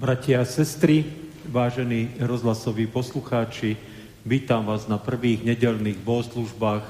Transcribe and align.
Bratia 0.00 0.40
a 0.40 0.48
sestry, 0.48 1.04
vážení 1.44 2.08
rozhlasoví 2.24 2.88
poslucháči, 2.88 3.76
vítam 4.24 4.64
vás 4.64 4.88
na 4.88 4.96
prvých 4.96 5.44
nedelných 5.44 6.00
bohoslužbách 6.00 6.80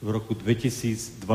v 0.00 0.08
roku 0.08 0.32
2022. 0.32 1.28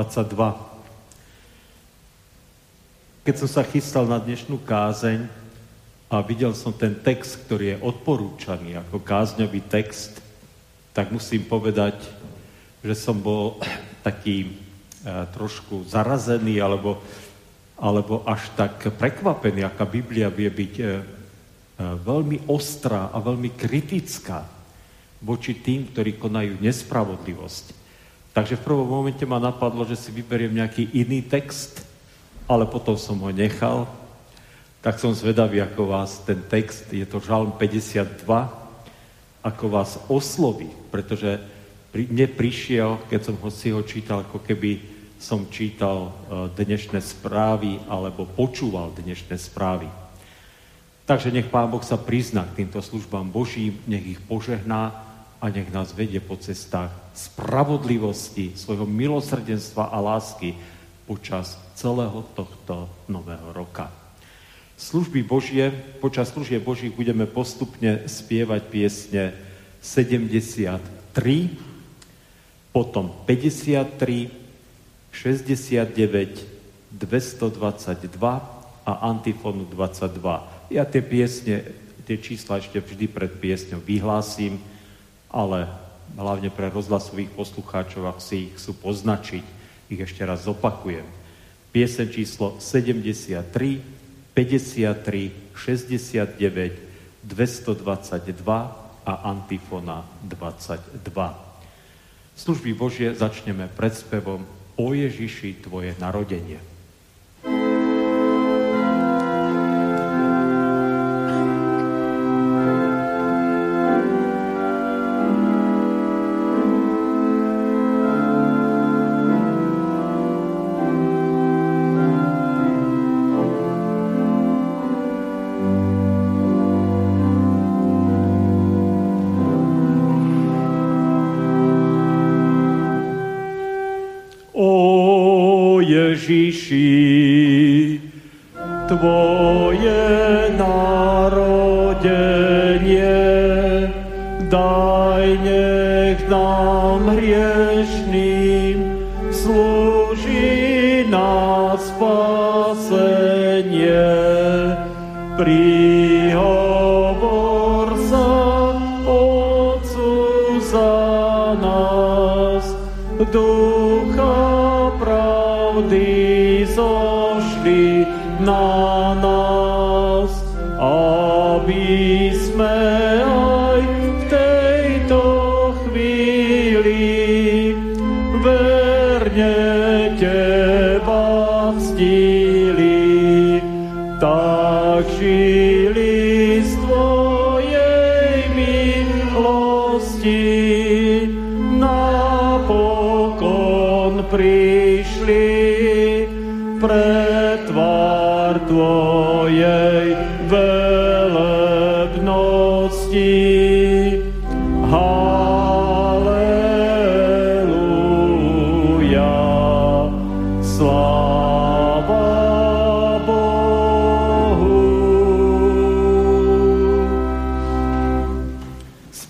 Keď 3.30 3.36
som 3.38 3.46
sa 3.46 3.62
chystal 3.62 4.10
na 4.10 4.18
dnešnú 4.18 4.58
kázeň 4.66 5.30
a 6.10 6.18
videl 6.26 6.58
som 6.58 6.74
ten 6.74 6.98
text, 6.98 7.46
ktorý 7.46 7.78
je 7.78 7.82
odporúčaný 7.86 8.82
ako 8.82 8.98
kázňový 8.98 9.70
text, 9.70 10.18
tak 10.98 11.14
musím 11.14 11.46
povedať, 11.46 11.94
že 12.82 12.98
som 12.98 13.22
bol 13.22 13.62
taký 14.02 14.50
e, 14.50 14.52
trošku 15.30 15.86
zarazený 15.86 16.58
alebo 16.58 17.06
alebo 17.84 18.24
až 18.24 18.48
tak 18.56 18.96
prekvapený, 18.96 19.68
aká 19.68 19.84
Biblia 19.84 20.32
vie 20.32 20.48
byť 20.48 20.74
e, 20.80 20.84
e, 20.88 20.92
veľmi 22.00 22.48
ostrá 22.48 23.12
a 23.12 23.20
veľmi 23.20 23.52
kritická 23.60 24.48
voči 25.20 25.60
tým, 25.60 25.92
ktorí 25.92 26.16
konajú 26.16 26.64
nespravodlivosť. 26.64 27.76
Takže 28.32 28.56
v 28.56 28.66
prvom 28.66 28.88
momente 28.88 29.28
ma 29.28 29.36
napadlo, 29.36 29.84
že 29.84 30.00
si 30.00 30.16
vyberiem 30.16 30.64
nejaký 30.64 30.96
iný 30.96 31.28
text, 31.28 31.84
ale 32.48 32.64
potom 32.64 32.96
som 32.96 33.20
ho 33.20 33.32
nechal. 33.36 33.84
Tak 34.80 35.04
som 35.04 35.12
zvedavý, 35.12 35.60
ako 35.60 35.92
vás 35.92 36.24
ten 36.24 36.40
text, 36.40 36.88
je 36.88 37.04
to 37.04 37.20
Žalm 37.20 37.52
52, 37.60 38.24
ako 39.44 39.66
vás 39.68 40.00
osloví, 40.08 40.72
pretože 40.88 41.36
mne 41.92 42.32
prišiel, 42.32 43.04
keď 43.12 43.20
som 43.28 43.36
ho 43.44 43.52
si 43.52 43.76
ho 43.76 43.84
čítal, 43.84 44.24
ako 44.24 44.40
keby 44.40 44.93
som 45.24 45.48
čítal 45.48 46.12
e, 46.12 46.12
dnešné 46.52 47.00
správy 47.00 47.80
alebo 47.88 48.28
počúval 48.28 48.92
dnešné 48.92 49.40
správy. 49.40 49.88
Takže 51.08 51.32
nech 51.32 51.48
Pán 51.48 51.72
Boh 51.72 51.80
sa 51.80 51.96
prizná 51.96 52.44
k 52.44 52.64
týmto 52.64 52.84
službám 52.84 53.32
Božím, 53.32 53.80
nech 53.88 54.04
ich 54.04 54.22
požehná 54.28 54.92
a 55.40 55.46
nech 55.48 55.72
nás 55.72 55.96
vedie 55.96 56.20
po 56.20 56.36
cestách 56.36 56.92
spravodlivosti, 57.16 58.52
svojho 58.60 58.84
milosrdenstva 58.84 59.96
a 59.96 59.98
lásky 60.04 60.60
počas 61.08 61.56
celého 61.80 62.28
tohto 62.36 62.92
nového 63.08 63.56
roka. 63.56 63.88
Služby 64.76 65.24
Božie, 65.24 65.72
počas 66.04 66.36
služie 66.36 66.60
Božích 66.60 66.92
budeme 66.92 67.24
postupne 67.24 68.04
spievať 68.12 68.62
piesne 68.68 69.24
73, 69.80 70.76
potom 72.76 73.06
53, 73.24 74.43
69, 75.14 75.94
222 76.92 78.10
a 78.84 78.94
antifonu 79.08 79.64
22. 79.70 80.74
Ja 80.74 80.84
tie 80.90 81.06
piesne, 81.06 81.64
tie 82.04 82.18
čísla 82.18 82.58
ešte 82.60 82.82
vždy 82.82 83.06
pred 83.08 83.32
piesňou 83.38 83.80
vyhlásim, 83.80 84.58
ale 85.30 85.70
hlavne 86.18 86.50
pre 86.50 86.74
rozhlasových 86.74 87.30
poslucháčov, 87.38 88.10
ak 88.10 88.20
si 88.20 88.50
ich 88.50 88.58
chcú 88.58 88.74
poznačiť, 88.92 89.46
ich 89.94 90.02
ešte 90.02 90.26
raz 90.26 90.50
zopakujem. 90.50 91.06
Piesen 91.74 92.10
číslo 92.10 92.58
73, 92.58 93.38
53, 94.34 95.54
69, 95.54 97.26
222 97.26 99.06
a 99.06 99.14
antifona 99.30 100.06
22. 100.26 101.06
Služby 102.34 102.74
Božie 102.74 103.14
začneme 103.14 103.70
predspevom 103.70 104.63
o 104.78 104.94
Ježiši 104.94 105.66
tvoje 105.66 105.94
narodenie. 106.02 106.73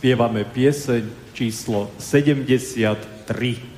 Spievame 0.04 0.44
pieseň 0.44 1.32
číslo 1.32 1.88
73. 1.96 3.73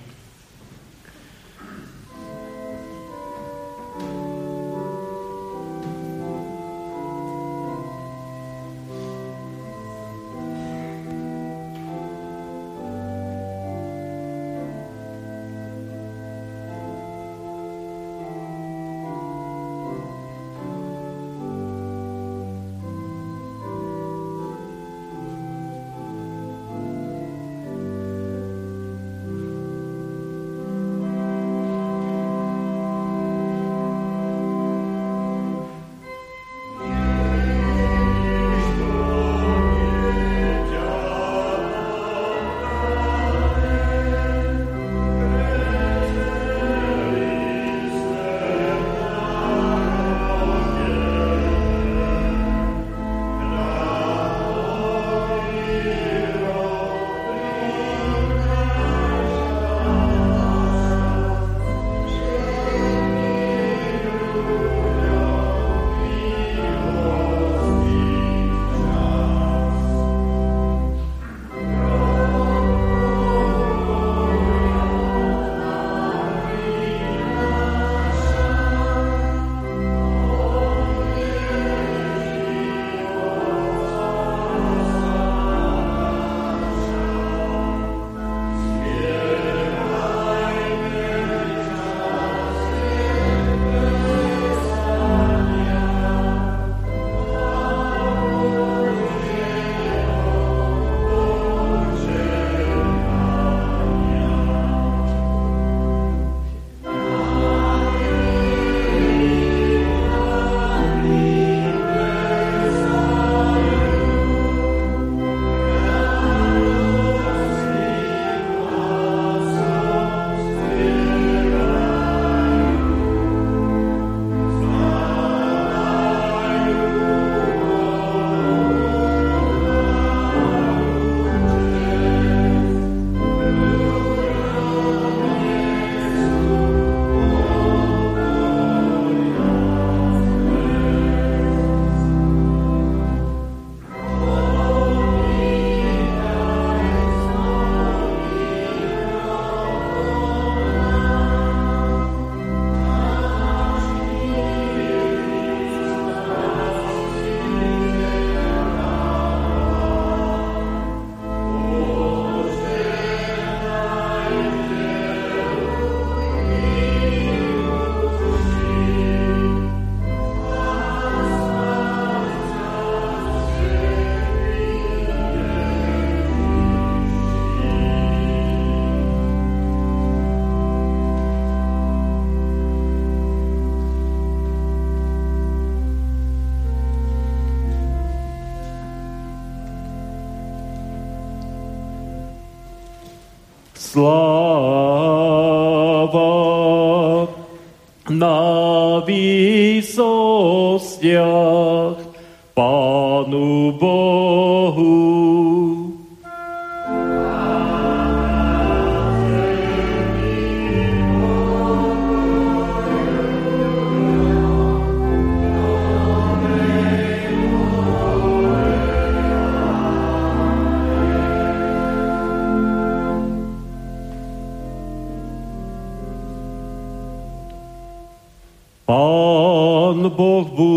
Sláva 193.95 194.24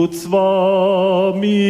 Boh 0.08 0.14
buď 0.14 0.16
s 0.16 0.26
vami. 0.26 1.60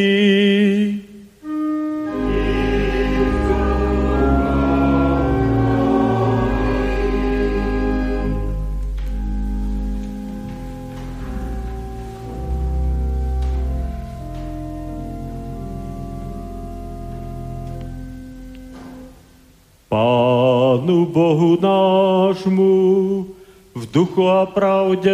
Pánu 19.88 21.06
Bohu 21.10 21.58
nášmu 21.58 23.26
v 23.74 23.82
duchu 23.90 24.28
a 24.30 24.46
pravde 24.46 25.10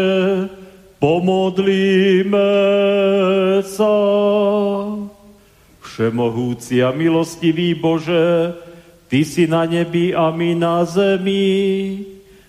Všemohúci 5.95 6.83
a 6.83 6.91
milostivý 6.91 7.79
Bože, 7.79 8.51
Ty 9.07 9.23
si 9.23 9.47
na 9.47 9.63
nebi 9.63 10.11
a 10.11 10.35
my 10.35 10.51
na 10.59 10.83
zemi, 10.83 12.03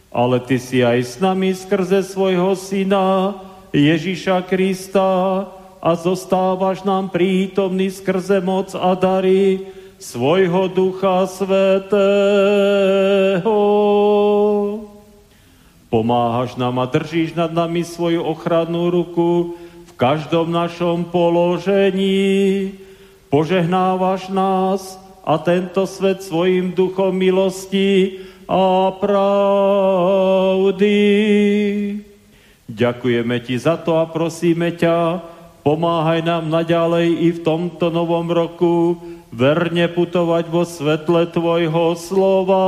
ale 0.10 0.42
Ty 0.42 0.58
si 0.58 0.82
aj 0.82 1.00
s 1.06 1.22
nami 1.22 1.54
skrze 1.54 2.02
svojho 2.10 2.58
Syna 2.58 3.38
Ježiša 3.70 4.50
Krista 4.50 5.46
a 5.78 5.90
zostávaš 5.94 6.82
nám 6.82 7.14
prítomný 7.14 7.94
skrze 7.94 8.42
moc 8.42 8.74
a 8.74 8.98
dary 8.98 9.70
svojho 10.02 10.66
Ducha 10.66 11.30
Svetého. 11.30 11.94
Pomáhaš 15.94 16.58
nám 16.58 16.82
a 16.82 16.90
držíš 16.90 17.38
nad 17.38 17.54
nami 17.54 17.86
svoju 17.86 18.26
ochrannú 18.26 18.90
ruku 18.90 19.54
v 19.86 19.92
každom 19.94 20.50
našom 20.50 21.14
položení. 21.14 22.82
Požehnávaš 23.30 24.30
nás 24.30 25.00
a 25.26 25.38
tento 25.42 25.88
svet 25.90 26.22
svojim 26.22 26.72
duchom 26.72 27.16
milosti 27.16 28.20
a 28.46 28.94
pravdy. 28.94 30.94
Ďakujeme 32.70 33.40
Ti 33.42 33.58
za 33.58 33.78
to 33.82 33.98
a 33.98 34.06
prosíme 34.06 34.72
ťa, 34.78 35.26
pomáhaj 35.66 36.22
nám 36.22 36.50
naďalej 36.50 37.08
i 37.26 37.32
v 37.34 37.40
tomto 37.42 37.90
novom 37.90 38.30
roku 38.30 39.02
verne 39.34 39.90
putovať 39.90 40.46
vo 40.50 40.66
svetle 40.66 41.26
Tvojho 41.30 41.96
slova 41.98 42.66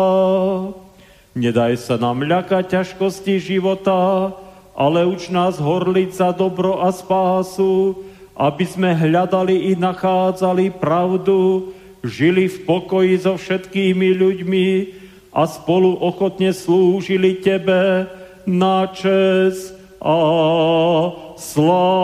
Nedaj 1.38 1.78
sa 1.78 2.02
nám 2.02 2.26
ľakať 2.26 2.66
ťažkosti 2.66 3.38
života, 3.38 4.34
ale 4.74 5.06
uč 5.06 5.30
nás 5.30 5.62
horliť 5.62 6.10
za 6.10 6.34
dobro 6.34 6.82
a 6.82 6.90
spásu, 6.90 7.94
aby 8.38 8.66
sme 8.70 8.94
hľadali 8.94 9.74
i 9.74 9.76
nachádzali 9.76 10.78
pravdu, 10.78 11.74
žili 12.06 12.46
v 12.46 12.58
pokoji 12.70 13.18
so 13.18 13.34
všetkými 13.34 14.14
ľuďmi 14.14 14.68
a 15.34 15.50
spolu 15.50 15.98
ochotne 15.98 16.54
slúžili 16.54 17.42
Tebe 17.42 18.06
na 18.46 18.86
čest 18.94 19.74
a 19.98 20.18
slavu. 21.34 21.98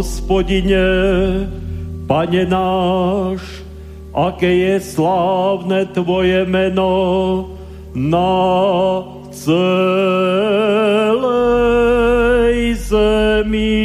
Hospodine, 0.00 0.80
pane 2.08 2.48
náš, 2.48 3.44
aké 4.16 4.48
je 4.48 4.80
slávne 4.80 5.84
tvoje 5.92 6.48
meno 6.48 7.52
na 7.92 8.32
celej 9.28 9.60
zemi. 12.80 13.84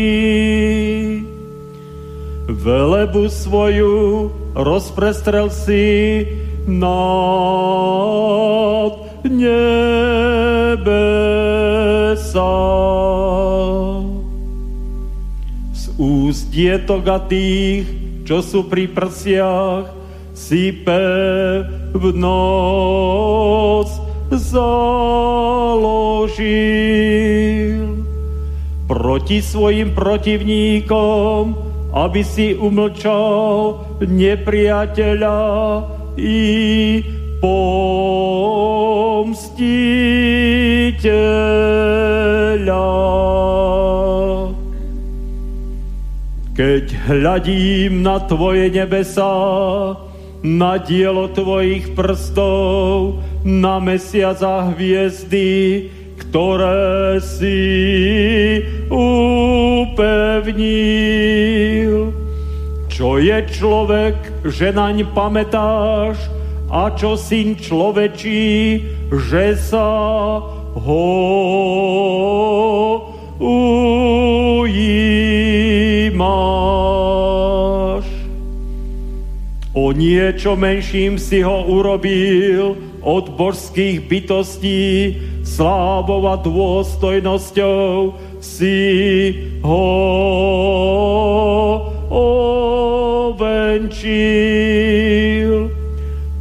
Velebu 2.48 3.28
svoju 3.28 4.32
rozprestrel 4.56 5.52
si 5.52 6.24
nad 6.64 8.96
nebesa 9.28 10.96
úst 15.98 16.52
dietok 16.52 17.08
a 17.08 17.20
tých, 17.24 17.88
čo 18.28 18.42
sú 18.44 18.68
pri 18.68 18.88
prsiach, 18.92 19.88
si 20.36 20.76
pevnosť 20.84 21.96
založil. 24.36 25.96
Proti 28.86 29.42
svojim 29.42 29.96
protivníkom, 29.96 31.56
aby 31.96 32.22
si 32.22 32.54
umlčal 32.54 33.80
nepriateľa 34.04 35.40
i 36.20 36.44
pomstiteľa. 37.40 37.96
Keď 46.56 47.12
hľadím 47.12 48.00
na 48.00 48.16
Tvoje 48.24 48.72
nebesa, 48.72 49.28
na 50.40 50.80
dielo 50.80 51.28
Tvojich 51.28 51.92
prstov, 51.92 53.20
na 53.44 53.84
mesiac 53.84 54.40
a 54.40 54.72
hviezdy, 54.72 55.92
ktoré 56.16 57.20
si 57.20 57.60
upevnil. 58.88 60.16
Čo 62.88 63.20
je 63.20 63.36
človek, 63.52 64.48
že 64.48 64.72
naň 64.72 65.12
pamätáš, 65.12 66.16
a 66.72 66.88
čo 66.96 67.20
syn 67.20 67.60
človečí, 67.60 68.80
že 69.12 69.60
sa 69.60 69.92
ho 70.72 71.04
ujímáš. 76.16 78.08
O 79.76 79.92
niečo 79.92 80.56
menším 80.56 81.20
si 81.20 81.44
ho 81.44 81.68
urobil 81.68 82.80
od 83.04 83.28
božských 83.36 84.08
bytostí, 84.08 85.20
slávou 85.44 86.32
a 86.32 86.40
dôstojnosťou 86.40 88.16
si 88.40 88.80
ho 89.60 89.88
ovenčil. 93.36 94.16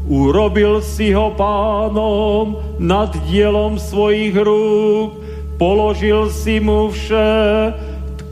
Urobil 0.06 0.78
si 0.78 1.10
ho 1.10 1.34
pánom 1.34 2.54
nad 2.78 3.10
dielom 3.26 3.82
svojich 3.82 4.38
rúk, 4.38 5.18
položil 5.58 6.30
si 6.30 6.62
mu 6.62 6.94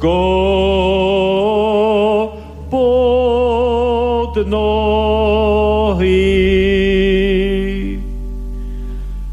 všetko 0.03 0.19
pod 2.71 4.35
nohy. 4.51 6.19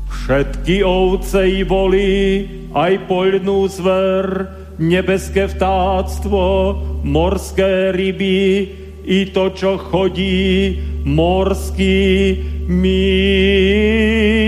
Všetky 0.05 0.85
ovce 0.85 1.49
i 1.49 1.65
boli, 1.65 2.45
aj 2.77 3.09
poľnú 3.09 3.65
zver, 3.65 4.45
nebeské 4.77 5.49
vtáctvo, 5.49 6.77
morské 7.01 7.89
ryby, 7.89 8.69
i 9.09 9.25
to, 9.33 9.49
čo 9.57 9.81
chodí 9.81 10.77
morskými 11.01 12.45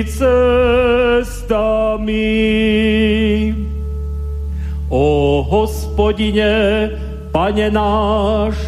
cestami. 0.05 1.01
O 4.91 5.39
hospodine, 5.47 6.91
pane 7.31 7.71
náš, 7.71 8.59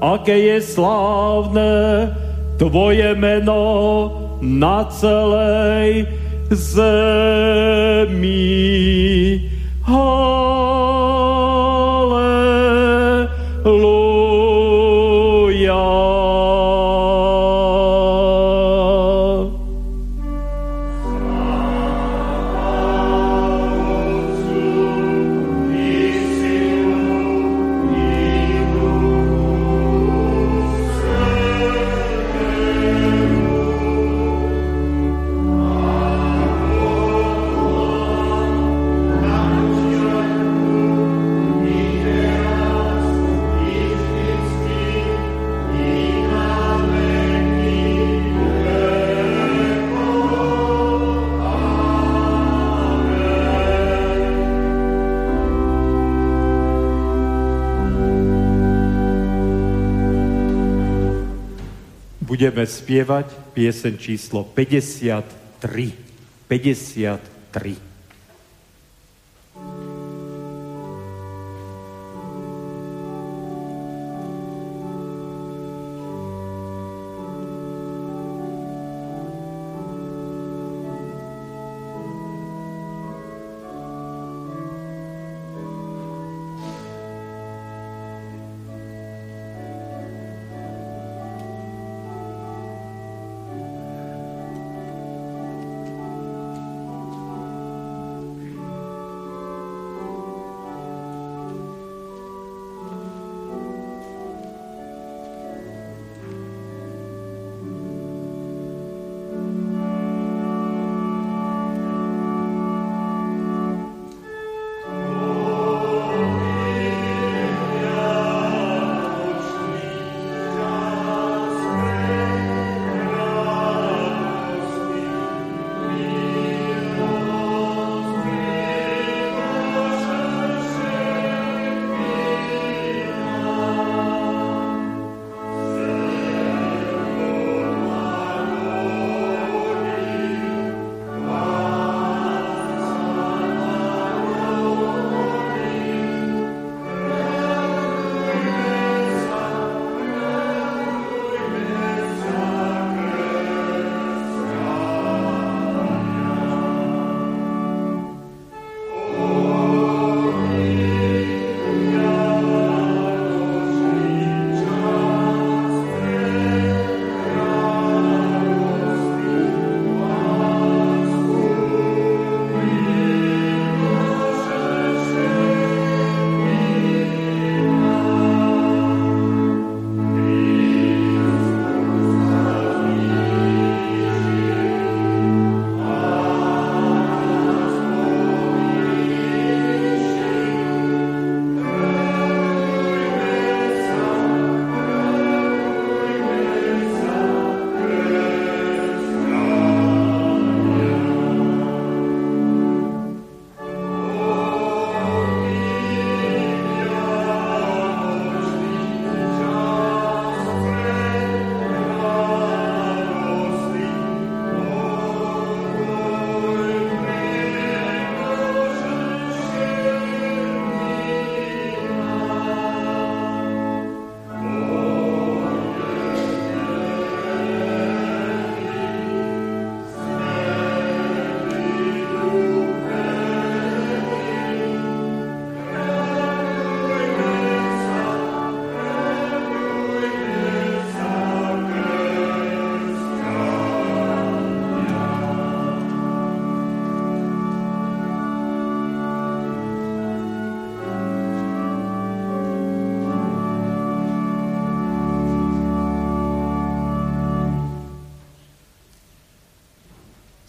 aké 0.00 0.56
je 0.56 0.64
slávne 0.64 2.08
Tvoje 2.56 3.12
meno 3.12 4.08
na 4.40 4.88
celej 4.88 6.08
zemi. 6.48 8.24
Hallelujah. 9.84 10.56
Budeme 62.46 62.62
spievať 62.62 63.26
piesen 63.58 63.98
číslo 63.98 64.46
53. 64.54 65.66
53. 66.46 67.85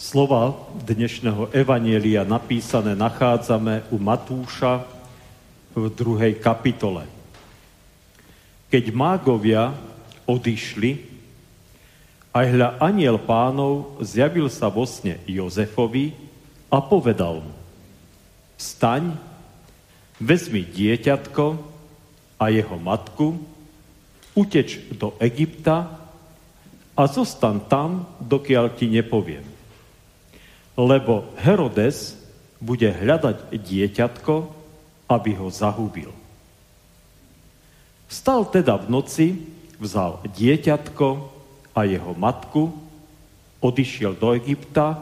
Slova 0.07 0.55
dnešného 0.87 1.51
evanielia 1.51 2.23
napísané 2.23 2.95
nachádzame 2.95 3.91
u 3.91 3.99
Matúša 3.99 4.87
v 5.75 5.91
druhej 5.91 6.39
kapitole. 6.39 7.03
Keď 8.71 8.95
mágovia 8.95 9.75
odišli, 10.23 11.03
a 12.31 12.39
hľa 12.39 12.79
aniel 12.79 13.19
pánov 13.19 13.99
zjavil 13.99 14.47
sa 14.47 14.71
vo 14.71 14.87
sne 14.87 15.19
Jozefovi 15.27 16.15
a 16.71 16.79
povedal 16.79 17.43
mu, 17.43 17.51
staň, 18.55 19.11
vezmi 20.23 20.63
dieťatko 20.63 21.45
a 22.39 22.47
jeho 22.47 22.79
matku, 22.79 23.35
uteč 24.39 24.87
do 24.87 25.19
Egypta 25.19 25.99
a 26.95 27.03
zostan 27.11 27.59
tam, 27.67 28.07
dokiaľ 28.23 28.71
ti 28.71 28.87
nepoviem. 28.87 29.56
Lebo 30.77 31.25
Herodes 31.41 32.13
bude 32.61 32.85
hľadať 32.85 33.49
dieťatko, 33.49 34.35
aby 35.09 35.31
ho 35.33 35.49
zahubil. 35.49 36.13
Stal 38.07 38.47
teda 38.47 38.79
v 38.79 38.85
noci, 38.87 39.27
vzal 39.81 40.23
dieťatko 40.31 41.07
a 41.75 41.79
jeho 41.83 42.13
matku, 42.15 42.71
odišiel 43.59 44.15
do 44.15 44.37
Egypta 44.37 45.01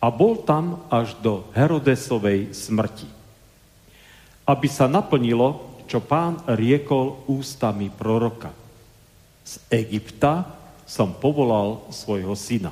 a 0.00 0.06
bol 0.08 0.40
tam 0.44 0.84
až 0.88 1.16
do 1.20 1.48
Herodesovej 1.52 2.52
smrti. 2.56 3.08
Aby 4.48 4.68
sa 4.68 4.88
naplnilo, 4.88 5.80
čo 5.90 6.00
pán 6.00 6.40
riekol 6.46 7.26
ústami 7.26 7.90
proroka. 7.90 8.54
Z 9.42 9.58
Egypta 9.74 10.46
som 10.86 11.12
povolal 11.12 11.82
svojho 11.90 12.32
syna. 12.38 12.70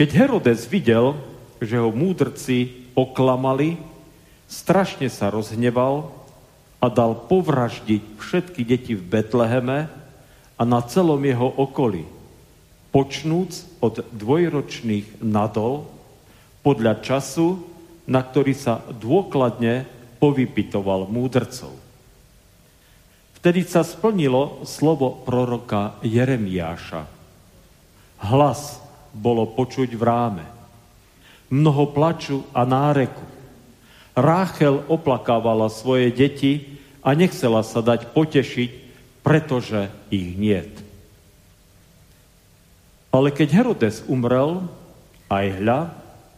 Keď 0.00 0.16
Herodes 0.16 0.64
videl, 0.64 1.12
že 1.60 1.76
ho 1.76 1.92
múdrci 1.92 2.88
oklamali, 2.96 3.76
strašne 4.48 5.12
sa 5.12 5.28
rozhneval 5.28 6.08
a 6.80 6.88
dal 6.88 7.12
povraždiť 7.28 8.16
všetky 8.16 8.64
deti 8.64 8.96
v 8.96 9.04
Betleheme 9.04 9.92
a 10.56 10.62
na 10.64 10.80
celom 10.88 11.20
jeho 11.20 11.44
okolí, 11.44 12.08
počnúc 12.96 13.60
od 13.84 14.00
dvojročných 14.16 15.20
nadol, 15.20 15.84
podľa 16.64 17.04
času, 17.04 17.60
na 18.08 18.24
ktorý 18.24 18.56
sa 18.56 18.80
dôkladne 18.88 19.84
povypitoval 20.16 21.12
múdrcov. 21.12 21.76
Vtedy 23.36 23.68
sa 23.68 23.84
splnilo 23.84 24.64
slovo 24.64 25.12
proroka 25.28 26.00
Jeremiáša. 26.00 27.04
Hlas 28.24 28.79
bolo 29.14 29.46
počuť 29.46 29.90
v 29.94 30.02
ráme. 30.02 30.46
Mnoho 31.50 31.90
plaču 31.90 32.46
a 32.54 32.62
náreku. 32.62 33.26
Ráchel 34.14 34.86
oplakávala 34.86 35.66
svoje 35.70 36.14
deti 36.14 36.78
a 37.02 37.14
nechcela 37.14 37.64
sa 37.66 37.82
dať 37.82 38.14
potešiť, 38.14 38.70
pretože 39.26 39.90
ich 40.10 40.36
niet. 40.38 40.90
Ale 43.10 43.34
keď 43.34 43.48
Herodes 43.50 44.06
umrel, 44.06 44.70
aj 45.26 45.46
hľa, 45.58 45.80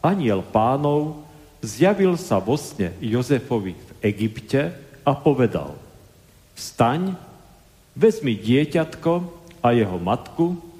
aniel 0.00 0.40
pánov 0.40 1.20
zjavil 1.60 2.16
sa 2.16 2.40
vo 2.40 2.56
sne 2.56 2.96
Jozefovi 2.96 3.76
v 3.76 3.90
Egypte 4.00 4.72
a 5.04 5.12
povedal, 5.12 5.76
vstaň, 6.56 7.12
vezmi 7.92 8.32
dieťatko 8.32 9.12
a 9.60 9.68
jeho 9.76 9.98
matku 10.00 10.71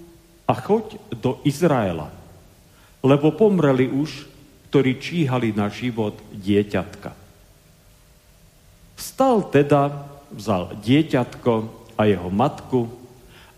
a 0.46 0.52
choď 0.54 0.98
do 1.14 1.38
Izraela, 1.46 2.10
lebo 3.02 3.34
pomreli 3.34 3.90
už, 3.90 4.26
ktorí 4.70 4.98
číhali 4.98 5.52
na 5.52 5.68
život 5.68 6.16
dieťatka. 6.32 7.12
Vstal 8.96 9.44
teda, 9.50 10.08
vzal 10.32 10.78
dieťatko 10.80 11.52
a 11.98 12.02
jeho 12.08 12.30
matku 12.32 12.88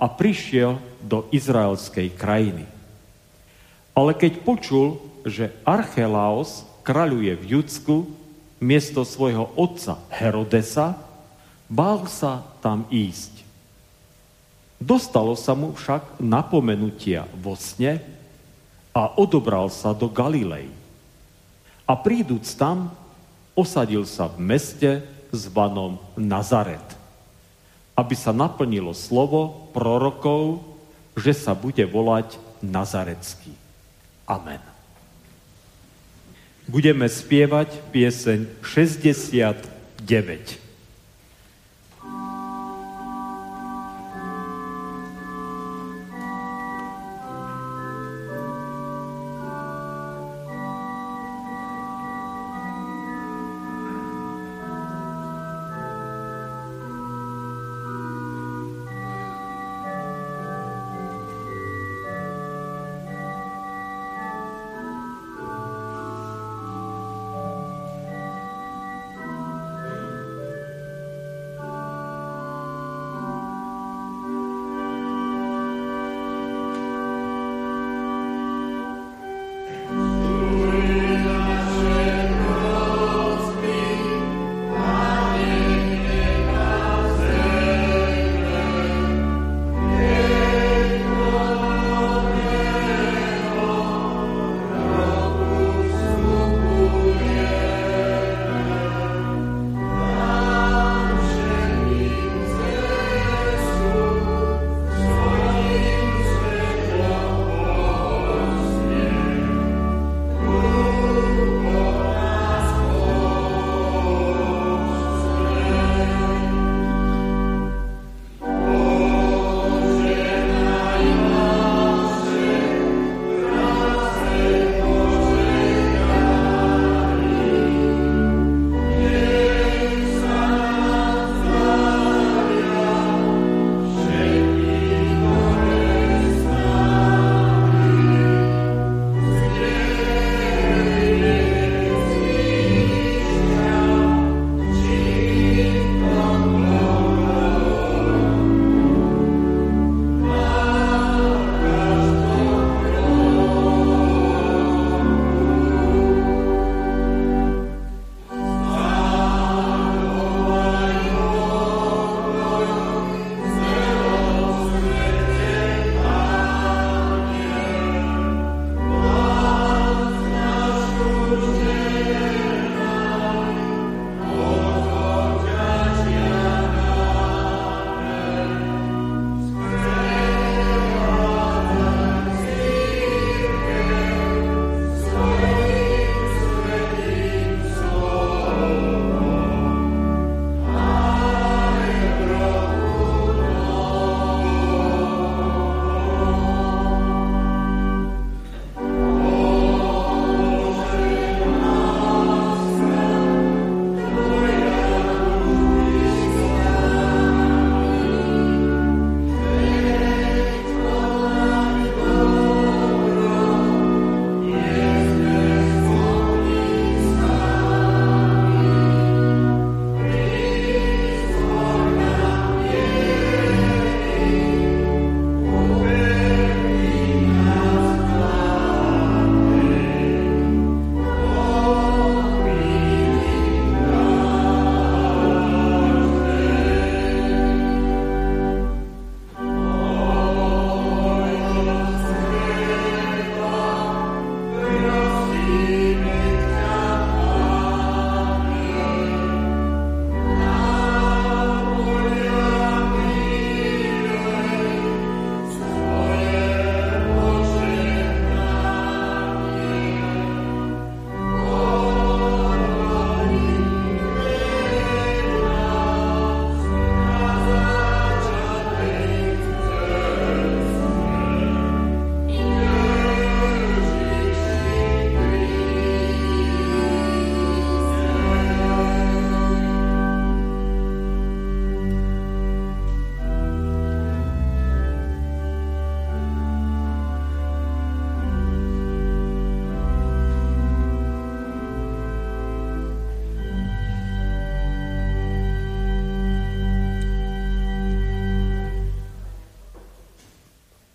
a 0.01 0.11
prišiel 0.11 0.81
do 1.05 1.29
izraelskej 1.31 2.11
krajiny. 2.16 2.66
Ale 3.94 4.12
keď 4.18 4.42
počul, 4.42 4.99
že 5.23 5.55
Archelaos 5.62 6.66
kraľuje 6.83 7.33
v 7.38 7.44
Judsku 7.59 8.11
miesto 8.59 9.07
svojho 9.07 9.55
otca 9.55 10.03
Herodesa, 10.11 10.99
bál 11.70 12.05
sa 12.11 12.42
tam 12.59 12.85
ísť. 12.90 13.34
Dostalo 14.79 15.39
sa 15.39 15.55
mu 15.57 15.73
však 15.73 16.19
napomenutia 16.21 17.25
vo 17.39 17.55
sne 17.55 18.03
a 18.95 19.11
odobral 19.19 19.71
sa 19.71 19.95
do 19.97 20.11
Galilei. 20.11 20.69
A 21.85 21.95
príduc 21.99 22.45
tam, 22.57 22.93
osadil 23.55 24.09
sa 24.09 24.29
v 24.29 24.41
meste 24.41 24.91
zvanom 25.31 25.99
Nazaret 26.19 27.05
aby 27.95 28.15
sa 28.19 28.35
naplnilo 28.35 28.91
slovo 28.91 29.71
prorokov, 29.71 30.67
že 31.15 31.31
sa 31.31 31.55
bude 31.55 31.87
volať 31.87 32.35
Nazarecký. 32.59 33.55
Amen. 34.27 34.59
Budeme 36.67 37.07
spievať 37.07 37.71
pieseň 37.95 38.59
69. 38.67 40.63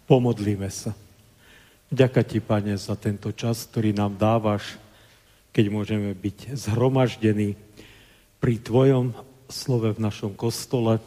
Pomodlíme 0.09 0.73
sa. 0.73 0.97
Ďaká 1.93 2.25
ti, 2.25 2.41
Pane, 2.41 2.73
za 2.81 2.97
tento 2.97 3.29
čas, 3.29 3.69
ktorý 3.69 3.93
nám 3.93 4.17
dávaš, 4.17 4.81
keď 5.53 5.69
môžeme 5.69 6.17
byť 6.17 6.57
zhromaždení 6.57 7.53
pri 8.41 8.57
Tvojom 8.57 9.13
slove 9.53 9.93
v 9.93 10.01
našom 10.01 10.33
kostole. 10.33 10.97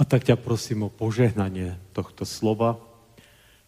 A 0.00 0.02
tak 0.08 0.24
ťa 0.24 0.40
prosím 0.40 0.88
o 0.88 0.90
požehnanie 0.92 1.76
tohto 1.92 2.24
slova, 2.24 2.80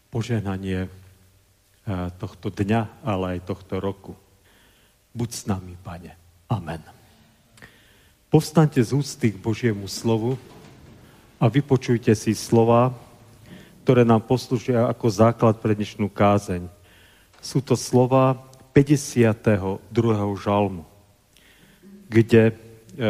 požehnanie 0.09 0.89
eh, 0.89 2.09
tohto 2.17 2.49
dňa, 2.49 3.05
ale 3.05 3.37
aj 3.37 3.53
tohto 3.53 3.77
roku. 3.77 4.17
Buď 5.13 5.29
s 5.29 5.45
nami, 5.45 5.77
Pane. 5.77 6.17
Amen. 6.49 6.81
Povstaňte 8.33 8.81
z 8.81 8.97
ústy 8.97 9.29
k 9.29 9.37
Božiemu 9.37 9.85
slovu 9.85 10.41
a 11.37 11.45
vypočujte 11.45 12.17
si 12.17 12.33
slova, 12.33 13.12
ktoré 13.83 14.07
nám 14.07 14.23
poslúžia 14.23 14.87
ako 14.87 15.11
základ 15.11 15.59
pre 15.59 15.75
dnešnú 15.75 16.07
kázeň. 16.07 16.71
Sú 17.43 17.59
to 17.59 17.75
slova 17.75 18.39
52. 18.71 19.91
žalmu, 20.39 20.87
kde 22.07 22.43
e, 22.49 22.53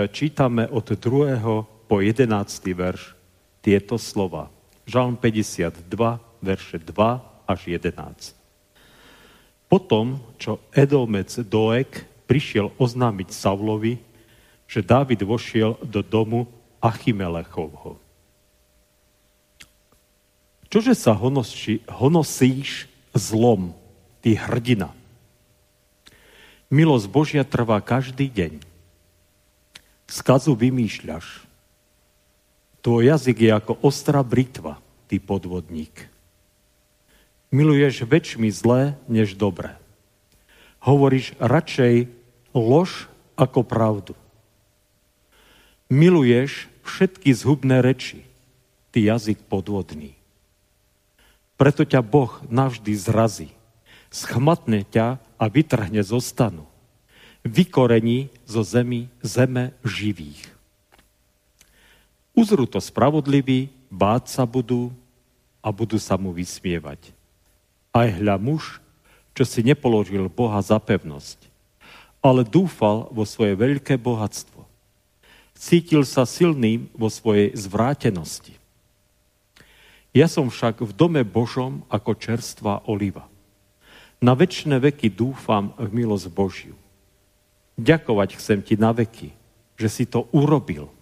čítame 0.10 0.66
od 0.66 0.98
2. 0.98 1.86
po 1.86 1.96
11. 2.02 2.26
verš 2.74 3.14
tieto 3.62 4.02
slova. 4.02 4.50
Žalm 4.90 5.16
52, 5.16 5.86
verše 6.42 6.82
2 6.82 7.48
až 7.48 7.60
11. 7.70 8.36
Potom, 9.70 10.20
čo 10.42 10.58
Edomec 10.74 11.32
Doek 11.38 12.26
prišiel 12.26 12.74
oznámiť 12.82 13.30
Saulovi, 13.30 14.02
že 14.66 14.82
Dávid 14.82 15.22
vošiel 15.22 15.78
do 15.86 16.02
domu 16.02 16.50
Achimelechovho. 16.82 18.03
Čože 20.74 20.98
sa 20.98 21.14
honosí, 21.14 21.86
honosíš 21.86 22.90
zlom, 23.14 23.78
ty 24.26 24.34
hrdina? 24.34 24.90
Milosť 26.74 27.06
Božia 27.14 27.46
trvá 27.46 27.78
každý 27.78 28.26
deň. 28.26 28.58
Skazu 30.10 30.58
vymýšľaš. 30.58 31.46
Tvoj 32.82 33.06
jazyk 33.06 33.38
je 33.46 33.52
ako 33.54 33.86
ostrá 33.86 34.26
britva, 34.26 34.82
ty 35.06 35.22
podvodník. 35.22 36.10
Miluješ 37.54 38.10
väčšmi 38.10 38.50
zlé 38.50 38.98
než 39.06 39.38
dobré. 39.38 39.78
Hovoríš 40.82 41.38
radšej 41.38 42.10
lož 42.58 43.14
ako 43.38 43.62
pravdu. 43.62 44.18
Miluješ 45.86 46.66
všetky 46.82 47.30
zhubné 47.30 47.86
reči, 47.86 48.26
ty 48.90 49.06
jazyk 49.06 49.38
podvodný. 49.46 50.18
Preto 51.64 51.88
ťa 51.88 52.04
Boh 52.04 52.44
navždy 52.52 52.92
zrazí. 52.92 53.48
Schmatne 54.12 54.84
ťa 54.84 55.16
a 55.40 55.46
vytrhne 55.48 56.04
zo 56.04 56.20
stanu. 56.20 56.68
Vykorení 57.48 58.28
zo 58.44 58.68
zemi 58.68 59.08
zeme 59.24 59.72
živých. 59.80 60.44
Uzrú 62.36 62.68
to 62.68 62.84
spravodliví, 62.84 63.72
báť 63.88 64.28
sa 64.28 64.44
budú 64.44 64.92
a 65.64 65.72
budú 65.72 65.96
sa 66.04 66.20
mu 66.20 66.36
vysmievať. 66.36 67.16
Aj 67.96 68.12
hľa 68.12 68.36
muž, 68.36 68.84
čo 69.32 69.48
si 69.48 69.64
nepoložil 69.64 70.28
Boha 70.28 70.60
za 70.60 70.76
pevnosť, 70.84 71.48
ale 72.20 72.44
dúfal 72.44 73.08
vo 73.08 73.24
svoje 73.24 73.56
veľké 73.56 73.96
bohatstvo. 73.96 74.68
Cítil 75.56 76.04
sa 76.04 76.28
silným 76.28 76.92
vo 76.92 77.08
svojej 77.08 77.56
zvrátenosti. 77.56 78.60
Ja 80.14 80.30
som 80.30 80.54
však 80.54 80.86
v 80.86 80.94
dome 80.94 81.26
Božom 81.26 81.82
ako 81.90 82.14
čerstvá 82.14 82.86
oliva. 82.86 83.26
Na 84.22 84.38
väčšie 84.38 84.78
veky 84.78 85.10
dúfam 85.10 85.74
v 85.76 85.90
milosť 85.90 86.30
Božiu. 86.30 86.78
Ďakovať 87.82 88.38
chcem 88.38 88.62
ti 88.62 88.78
na 88.78 88.94
veky, 88.94 89.34
že 89.74 89.90
si 89.90 90.06
to 90.06 90.30
urobil. 90.30 90.94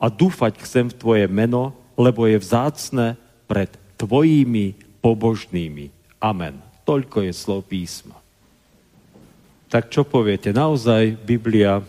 A 0.00 0.08
dúfať 0.08 0.56
chcem 0.64 0.88
v 0.88 0.98
tvoje 0.98 1.24
meno, 1.28 1.76
lebo 2.00 2.24
je 2.24 2.40
vzácne 2.40 3.20
pred 3.44 3.68
tvojimi 4.00 4.72
pobožnými. 5.04 5.92
Amen. 6.18 6.58
Toľko 6.88 7.28
je 7.28 7.32
slov 7.36 7.68
písma. 7.68 8.16
Tak 9.68 9.92
čo 9.92 10.08
poviete? 10.08 10.56
Naozaj 10.56 11.22
Biblia 11.28 11.84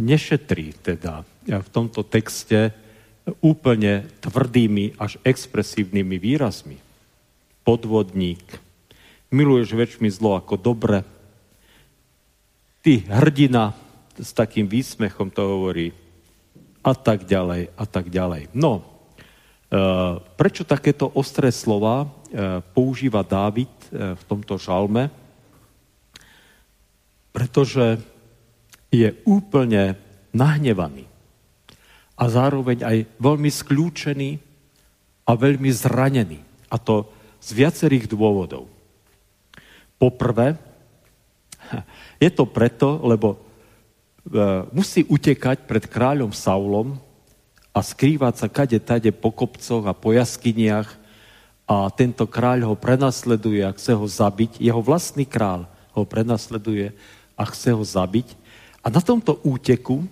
nešetrí 0.00 0.72
teda 0.80 1.28
v 1.44 1.68
tomto 1.68 2.00
texte 2.08 2.72
úplne 3.38 4.10
tvrdými 4.18 4.98
až 4.98 5.18
expresívnymi 5.22 6.16
výrazmi. 6.18 6.78
Podvodník, 7.62 8.42
miluješ 9.30 9.78
väčšmi 9.78 10.08
zlo 10.10 10.34
ako 10.34 10.58
dobre, 10.58 11.06
ty 12.82 13.06
hrdina, 13.06 13.78
s 14.18 14.34
takým 14.34 14.66
výsmechom 14.66 15.30
to 15.30 15.40
hovorí, 15.40 15.94
a 16.82 16.92
tak 16.98 17.24
ďalej, 17.24 17.70
a 17.78 17.84
tak 17.86 18.10
ďalej. 18.10 18.50
No, 18.58 18.82
e, 18.82 18.84
prečo 20.18 20.66
takéto 20.66 21.06
ostré 21.14 21.54
slova 21.54 22.02
e, 22.02 22.06
používa 22.74 23.22
Dávid 23.22 23.70
e, 23.88 24.18
v 24.18 24.22
tomto 24.26 24.58
žalme? 24.58 25.14
Pretože 27.30 28.02
je 28.90 29.08
úplne 29.24 29.96
nahnevaný 30.34 31.11
a 32.16 32.24
zároveň 32.28 32.84
aj 32.84 32.96
veľmi 33.18 33.50
skľúčený 33.50 34.30
a 35.26 35.32
veľmi 35.32 35.70
zranený. 35.72 36.38
A 36.68 36.76
to 36.76 37.08
z 37.42 37.48
viacerých 37.56 38.06
dôvodov. 38.06 38.70
Poprvé, 39.98 40.54
je 42.22 42.30
to 42.30 42.46
preto, 42.46 43.02
lebo 43.02 43.34
e, 43.34 43.38
musí 44.70 45.02
utekať 45.06 45.66
pred 45.66 45.84
kráľom 45.86 46.30
Saulom 46.30 46.98
a 47.72 47.80
skrývať 47.80 48.34
sa 48.36 48.48
kade 48.52 48.78
tade 48.78 49.10
po 49.10 49.32
kopcoch 49.32 49.82
a 49.88 49.96
po 49.96 50.12
jaskyniach 50.12 51.02
a 51.66 51.88
tento 51.94 52.28
kráľ 52.28 52.68
ho 52.68 52.74
prenasleduje 52.76 53.64
a 53.64 53.72
chce 53.72 53.96
ho 53.96 54.04
zabiť. 54.04 54.60
Jeho 54.60 54.82
vlastný 54.84 55.24
král 55.24 55.64
ho 55.96 56.02
prenasleduje 56.04 56.92
a 57.38 57.42
chce 57.48 57.72
ho 57.72 57.80
zabiť. 57.80 58.36
A 58.82 58.90
na 58.90 59.00
tomto 59.00 59.38
úteku 59.46 60.04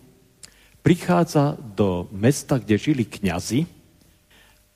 prichádza 0.81 1.57
do 1.61 2.09
mesta, 2.13 2.57
kde 2.57 2.81
žili 2.81 3.05
kňazi 3.05 3.69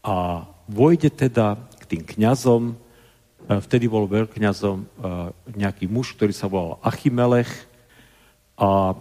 a 0.04 0.44
vojde 0.68 1.08
teda 1.08 1.56
k 1.80 1.84
tým 1.88 2.02
kňazom, 2.04 2.62
e, 2.72 2.74
vtedy 3.60 3.88
bol 3.88 4.08
veľkňazom 4.08 4.78
e, 4.80 4.86
nejaký 5.56 5.88
muž, 5.88 6.16
ktorý 6.16 6.32
sa 6.36 6.48
volal 6.48 6.80
Achimelech 6.84 7.50
a 8.56 8.96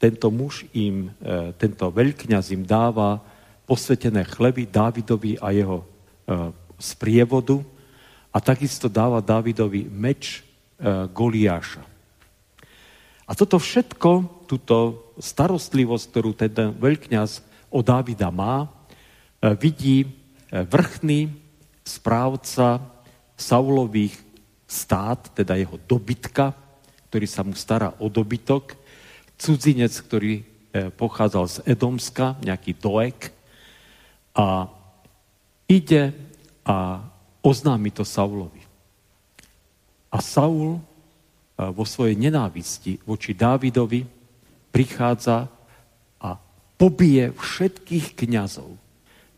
tento 0.00 0.28
muž 0.28 0.64
im, 0.72 1.12
e, 1.20 1.52
tento 1.56 1.88
veľkňaz 1.88 2.52
im 2.52 2.64
dáva 2.64 3.20
posvetené 3.64 4.28
chleby 4.28 4.68
Dávidovi 4.68 5.40
a 5.40 5.48
jeho 5.56 5.88
sprievodu 6.76 7.64
a 8.28 8.36
takisto 8.40 8.92
dáva 8.92 9.24
Dávidovi 9.24 9.88
meč 9.88 10.44
Goliáša. 11.16 11.80
A 13.24 13.32
toto 13.32 13.56
všetko, 13.56 14.28
túto 14.54 15.10
starostlivosť, 15.18 16.04
ktorú 16.14 16.30
ten 16.30 16.70
veľkňaz 16.78 17.42
od 17.74 17.82
Dávida 17.82 18.30
má, 18.30 18.62
e, 18.62 18.68
vidí 19.58 20.06
e, 20.06 20.08
vrchný 20.62 21.26
správca 21.82 22.78
Saulových 23.34 24.14
stát, 24.70 25.34
teda 25.34 25.58
jeho 25.58 25.74
dobytka, 25.90 26.54
ktorý 27.10 27.26
sa 27.26 27.42
mu 27.42 27.58
stará 27.58 27.98
o 27.98 28.06
dobytok, 28.06 28.78
cudzinec, 29.34 29.90
ktorý 29.90 30.38
e, 30.38 30.42
pochádzal 30.94 31.44
z 31.50 31.56
Edomska, 31.66 32.38
nejaký 32.38 32.78
Doek, 32.78 33.34
a 34.38 34.70
ide 35.66 36.14
a 36.62 37.02
oznámi 37.42 37.90
to 37.90 38.06
Saulovi. 38.06 38.62
A 40.14 40.18
Saul 40.22 40.78
vo 41.54 41.86
svojej 41.86 42.18
nenávisti 42.18 42.98
voči 43.06 43.30
Dávidovi 43.30 44.13
prichádza 44.74 45.46
a 46.18 46.34
pobije 46.74 47.30
všetkých 47.30 48.18
kňazov, 48.18 48.74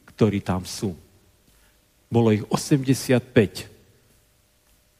ktorí 0.08 0.40
tam 0.40 0.64
sú. 0.64 0.96
Bolo 2.08 2.32
ich 2.32 2.40
85. 2.48 3.20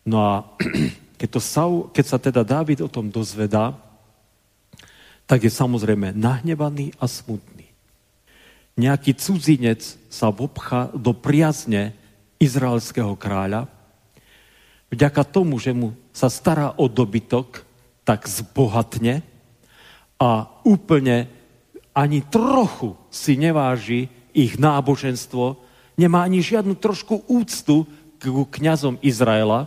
No 0.05 0.21
a 0.21 0.45
keď, 1.19 1.29
to 1.33 1.41
Saul, 1.41 1.89
keď 1.89 2.05
sa 2.05 2.21
teda 2.21 2.45
Dávid 2.45 2.85
o 2.85 2.93
tom 2.93 3.09
dozvedá, 3.09 3.73
tak 5.25 5.43
je 5.43 5.51
samozrejme 5.51 6.13
nahnevaný 6.13 6.93
a 7.01 7.09
smutný. 7.09 7.67
Nejaký 8.77 9.17
cudzinec 9.17 9.81
sa 10.13 10.29
vopcha 10.29 10.93
do 10.93 11.17
priazne 11.17 11.97
izraelského 12.37 13.17
kráľa, 13.17 13.73
vďaka 14.93 15.25
tomu, 15.25 15.57
že 15.57 15.73
mu 15.73 15.97
sa 16.13 16.29
stará 16.29 16.77
o 16.77 16.87
dobytok, 16.87 17.65
tak 18.05 18.29
zbohatne 18.29 19.25
a 20.17 20.49
úplne 20.65 21.29
ani 21.97 22.25
trochu 22.25 22.97
si 23.09 23.37
neváži 23.37 24.09
ich 24.37 24.61
náboženstvo, 24.61 25.67
Nemá 25.97 26.29
ani 26.29 26.45
žiadnu 26.45 26.77
trošku 26.77 27.25
úctu 27.25 27.89
k 28.21 28.29
kňazom 28.29 29.01
Izraela, 29.01 29.65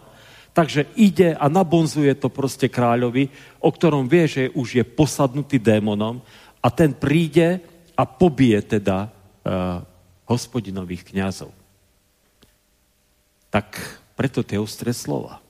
takže 0.54 0.86
ide 0.94 1.34
a 1.34 1.50
nabonzuje 1.50 2.14
to 2.14 2.30
proste 2.30 2.70
kráľovi, 2.70 3.34
o 3.58 3.70
ktorom 3.74 4.06
vie, 4.06 4.30
že 4.30 4.54
už 4.54 4.82
je 4.82 4.86
posadnutý 4.86 5.58
démonom 5.58 6.22
a 6.62 6.68
ten 6.70 6.94
príde 6.94 7.62
a 7.98 8.06
pobije 8.06 8.78
teda 8.78 9.10
uh, 9.10 9.82
hospodinových 10.30 11.10
kňazov. 11.10 11.50
Tak 13.50 13.74
preto 14.14 14.46
tie 14.46 14.62
ostré 14.62 14.94
slova. 14.94 15.42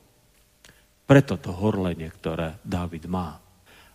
Preto 1.04 1.36
to 1.36 1.52
horlenie, 1.52 2.08
ktoré 2.08 2.56
Dávid 2.64 3.04
má. 3.12 3.36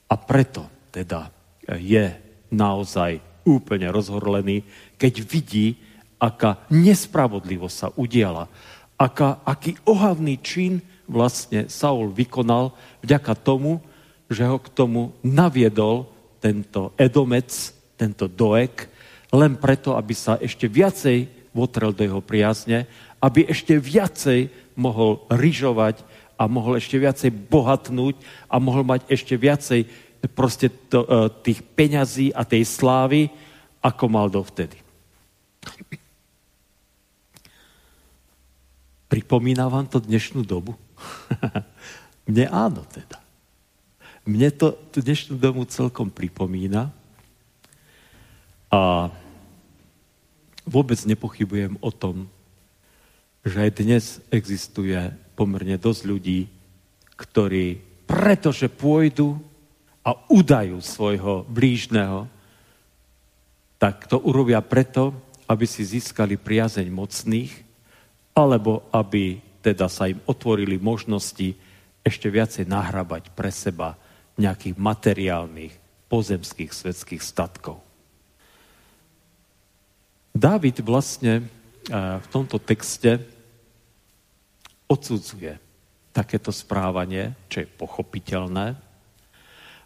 A 0.05 0.15
preto 0.21 0.69
teda 0.95 1.35
je 1.83 2.15
naozaj 2.55 3.19
úplne 3.43 3.91
rozhorlený, 3.91 4.63
keď 4.95 5.15
vidí, 5.27 5.75
aká 6.23 6.63
nespravodlivosť 6.71 7.77
sa 7.77 7.89
udiala, 7.99 8.47
aká, 8.95 9.43
aký 9.43 9.75
ohavný 9.83 10.39
čin 10.39 10.79
vlastne 11.11 11.67
Saul 11.67 12.15
vykonal 12.15 12.73
vďaka 13.03 13.35
tomu, 13.35 13.83
že 14.31 14.47
ho 14.47 14.57
k 14.57 14.73
tomu 14.73 15.13
naviedol 15.21 16.09
tento 16.41 16.97
Edomec, 16.97 17.51
tento 17.99 18.31
Doek, 18.31 18.89
len 19.35 19.59
preto, 19.59 19.99
aby 19.99 20.15
sa 20.17 20.39
ešte 20.41 20.71
viacej 20.71 21.51
votrel 21.53 21.93
do 21.93 22.07
jeho 22.07 22.23
priazne, 22.25 22.89
aby 23.21 23.45
ešte 23.51 23.77
viacej 23.77 24.49
mohol 24.79 25.27
ryžovať 25.29 26.03
a 26.35 26.51
mohol 26.51 26.83
ešte 26.83 26.99
viacej 26.99 27.31
bohatnúť 27.31 28.19
a 28.51 28.59
mohol 28.59 28.83
mať 28.83 29.07
ešte 29.07 29.39
viacej 29.39 29.87
proste 30.31 30.73
to, 30.89 31.05
e, 31.05 31.29
tých 31.45 31.61
peňazí 31.63 32.33
a 32.33 32.45
tej 32.45 32.65
slávy, 32.65 33.29
ako 33.85 34.05
mal 34.09 34.33
dovtedy. 34.33 34.81
Pripomína 39.09 39.69
vám 39.69 39.87
to 39.87 40.01
dnešnú 40.01 40.43
dobu? 40.43 40.75
Mne 42.31 42.49
áno 42.49 42.83
teda. 42.89 43.21
Mne 44.25 44.49
to 44.57 44.81
dnešnú 44.97 45.37
dobu 45.37 45.69
celkom 45.69 46.09
pripomína. 46.09 46.89
A 48.73 49.13
vôbec 50.65 50.97
nepochybujem 51.05 51.77
o 51.85 51.93
tom, 51.93 52.27
že 53.45 53.69
aj 53.69 53.71
dnes 53.77 54.05
existuje 54.33 54.97
pomerne 55.37 55.77
dosť 55.77 56.03
ľudí, 56.09 56.49
ktorí, 57.15 57.79
pretože 58.09 58.73
pôjdu 58.73 59.37
a 60.05 60.11
udajú 60.29 60.79
svojho 60.85 61.49
blížneho, 61.49 62.29
tak 63.81 64.05
to 64.05 64.21
urobia 64.21 64.61
preto, 64.61 65.17
aby 65.49 65.65
si 65.65 65.85
získali 65.85 66.37
priazeň 66.37 66.89
mocných, 66.93 67.53
alebo 68.37 68.85
aby 68.93 69.41
teda 69.65 69.89
sa 69.89 70.13
im 70.13 70.21
otvorili 70.29 70.77
možnosti 70.77 71.57
ešte 72.05 72.29
viacej 72.29 72.69
nahrabať 72.69 73.33
pre 73.33 73.49
seba 73.49 73.97
nejakých 74.37 74.77
materiálnych, 74.77 75.75
pozemských, 76.13 76.69
svetských 76.69 77.23
statkov. 77.25 77.81
Dávid 80.37 80.85
vlastne 80.85 81.41
eh, 81.41 81.47
v 82.21 82.27
tomto 82.29 82.61
texte 82.61 83.23
odsudzuje 84.85 85.57
takéto 86.13 86.53
správanie, 86.53 87.33
čo 87.49 87.65
je 87.65 87.69
pochopiteľné, 87.69 88.84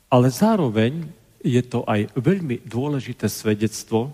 ale 0.08 0.32
zároveň 0.32 1.04
je 1.44 1.60
to 1.62 1.84
aj 1.84 2.08
veľmi 2.16 2.64
dôležité 2.64 3.28
svedectvo 3.28 4.10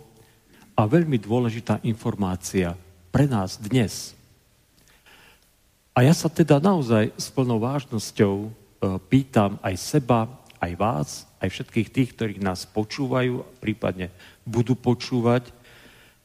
a 0.74 0.84
veľmi 0.84 1.16
dôležitá 1.22 1.80
informácia 1.86 2.74
pre 3.14 3.30
nás 3.30 3.56
dnes. 3.56 4.12
A 5.94 6.02
ja 6.02 6.10
sa 6.10 6.26
teda 6.26 6.58
naozaj 6.58 7.14
s 7.14 7.30
plnou 7.30 7.62
vážnosťou 7.62 8.34
e, 8.42 8.48
pýtam 9.06 9.62
aj 9.62 9.74
seba, 9.78 10.26
aj 10.58 10.72
vás, 10.74 11.08
aj 11.38 11.48
všetkých 11.54 11.88
tých, 11.94 12.10
ktorí 12.18 12.34
nás 12.42 12.66
počúvajú, 12.66 13.46
prípadne 13.62 14.10
budú 14.42 14.74
počúvať, 14.74 15.54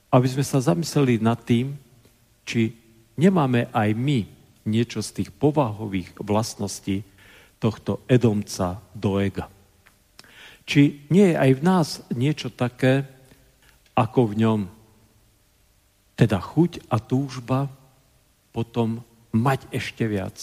aby 0.10 0.26
sme 0.26 0.42
sa 0.42 0.58
zamysleli 0.58 1.22
nad 1.22 1.38
tým, 1.46 1.78
či 2.42 2.74
nemáme 3.14 3.70
aj 3.70 3.94
my 3.94 4.26
niečo 4.66 5.06
z 5.06 5.22
tých 5.22 5.30
povahových 5.30 6.18
vlastností 6.18 7.06
tohto 7.62 8.02
Edomca 8.10 8.82
do. 8.98 9.22
Či 10.70 11.10
nie 11.10 11.34
je 11.34 11.38
aj 11.42 11.52
v 11.58 11.66
nás 11.66 11.88
niečo 12.14 12.54
také, 12.54 13.10
ako 13.98 14.30
v 14.30 14.34
ňom. 14.46 14.62
Teda 16.14 16.38
chuť 16.38 16.86
a 16.94 17.02
túžba 17.02 17.74
potom 18.54 19.02
mať 19.34 19.66
ešte 19.74 20.06
viac. 20.06 20.38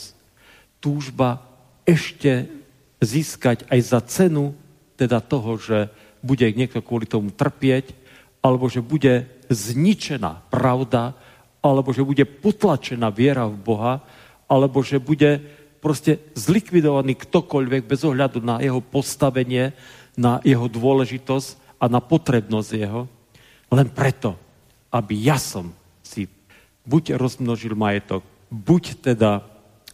Túžba 0.82 1.46
ešte 1.86 2.50
získať 2.98 3.70
aj 3.70 3.80
za 3.86 4.00
cenu 4.02 4.58
teda 4.98 5.22
toho, 5.22 5.62
že 5.62 5.94
bude 6.26 6.50
niekto 6.50 6.82
kvôli 6.82 7.06
tomu 7.06 7.30
trpieť, 7.30 7.94
alebo 8.42 8.66
že 8.66 8.82
bude 8.82 9.30
zničená 9.46 10.50
pravda, 10.50 11.14
alebo 11.62 11.94
že 11.94 12.02
bude 12.02 12.26
potlačená 12.26 13.14
viera 13.14 13.46
v 13.46 13.62
Boha, 13.62 13.94
alebo 14.50 14.82
že 14.82 14.98
bude 14.98 15.38
proste 15.78 16.18
zlikvidovaný 16.34 17.14
ktokoľvek 17.14 17.82
bez 17.86 18.02
ohľadu 18.02 18.42
na 18.42 18.58
jeho 18.58 18.82
postavenie, 18.82 19.70
na 20.16 20.40
jeho 20.42 20.66
dôležitosť 20.66 21.80
a 21.80 21.92
na 21.92 22.00
potrebnosť 22.00 22.70
jeho, 22.72 23.04
len 23.68 23.88
preto, 23.92 24.34
aby 24.88 25.14
ja 25.28 25.36
som 25.36 25.70
si 26.00 26.24
buď 26.88 27.20
rozmnožil 27.20 27.76
majetok, 27.76 28.24
buď 28.48 29.12
teda 29.12 29.44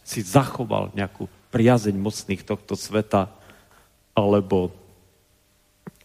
si 0.03 0.23
zachoval 0.23 0.95
nejakú 0.95 1.27
priazeň 1.51 1.95
mocných 1.99 2.41
tohto 2.47 2.79
sveta, 2.79 3.29
alebo 4.13 4.71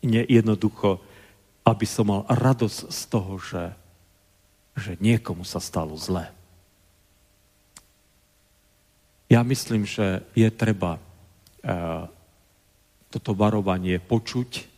jednoducho, 0.02 0.98
aby 1.64 1.86
som 1.86 2.08
mal 2.08 2.22
radosť 2.28 2.78
z 2.88 3.02
toho, 3.10 3.32
že, 3.36 3.64
že 4.78 4.92
niekomu 4.98 5.44
sa 5.44 5.60
stalo 5.60 5.94
zlé. 5.98 6.32
Ja 9.28 9.44
myslím, 9.44 9.84
že 9.84 10.24
je 10.32 10.48
treba 10.48 10.96
uh, 10.96 12.08
toto 13.08 13.32
varovanie 13.32 13.96
počuť 14.00 14.68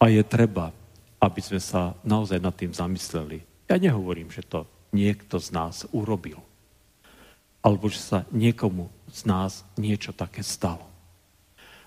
a 0.00 0.08
je 0.08 0.22
treba, 0.24 0.72
aby 1.20 1.40
sme 1.40 1.60
sa 1.60 1.96
naozaj 2.04 2.40
nad 2.40 2.52
tým 2.56 2.72
zamysleli. 2.72 3.40
Ja 3.68 3.80
nehovorím, 3.80 4.28
že 4.28 4.44
to 4.44 4.68
niekto 4.92 5.40
z 5.40 5.52
nás 5.52 5.88
urobil, 5.92 6.40
alebo 7.64 7.88
že 7.88 8.00
sa 8.00 8.18
niekomu 8.32 8.92
z 9.12 9.20
nás 9.24 9.64
niečo 9.80 10.12
také 10.12 10.44
stalo. 10.44 10.84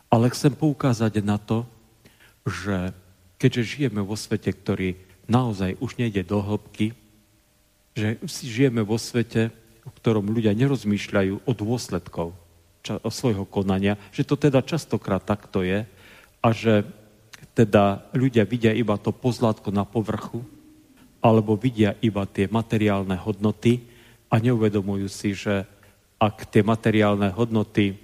Ale 0.08 0.32
chcem 0.32 0.56
poukázať 0.56 1.20
na 1.22 1.38
to, 1.38 1.68
že 2.48 2.96
keďže 3.38 3.76
žijeme 3.76 4.02
vo 4.02 4.16
svete, 4.16 4.50
ktorý 4.56 4.96
naozaj 5.28 5.76
už 5.84 6.00
nejde 6.00 6.24
do 6.24 6.40
hĺbky, 6.40 6.96
že 7.94 8.18
žijeme 8.26 8.82
vo 8.88 8.96
svete, 8.96 9.52
v 9.84 9.94
ktorom 10.00 10.32
ľudia 10.32 10.56
nerozmýšľajú 10.56 11.44
o 11.44 11.52
dôsledkov 11.52 12.32
svojho 12.86 13.44
konania, 13.50 14.00
že 14.14 14.24
to 14.24 14.40
teda 14.40 14.64
častokrát 14.64 15.24
takto 15.24 15.66
je 15.66 15.84
a 16.44 16.48
že 16.54 16.88
teda 17.58 18.06
ľudia 18.14 18.46
vidia 18.46 18.74
iba 18.74 18.96
to 19.02 19.10
pozlátko 19.10 19.74
na 19.74 19.84
povrchu 19.84 20.46
alebo 21.20 21.58
vidia 21.58 21.98
iba 22.00 22.24
tie 22.30 22.46
materiálne 22.46 23.18
hodnoty 23.18 23.82
a 24.30 24.38
neuvedomujú 24.38 25.08
si, 25.10 25.34
že 25.34 25.66
ak 26.18 26.50
tie 26.50 26.62
materiálne 26.62 27.34
hodnoty 27.34 27.94
e, 27.94 27.96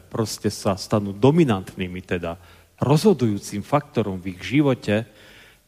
proste 0.00 0.52
sa 0.52 0.76
stanú 0.76 1.16
dominantnými, 1.16 2.00
teda 2.04 2.36
rozhodujúcim 2.80 3.64
faktorom 3.64 4.20
v 4.20 4.36
ich 4.36 4.40
živote, 4.56 5.04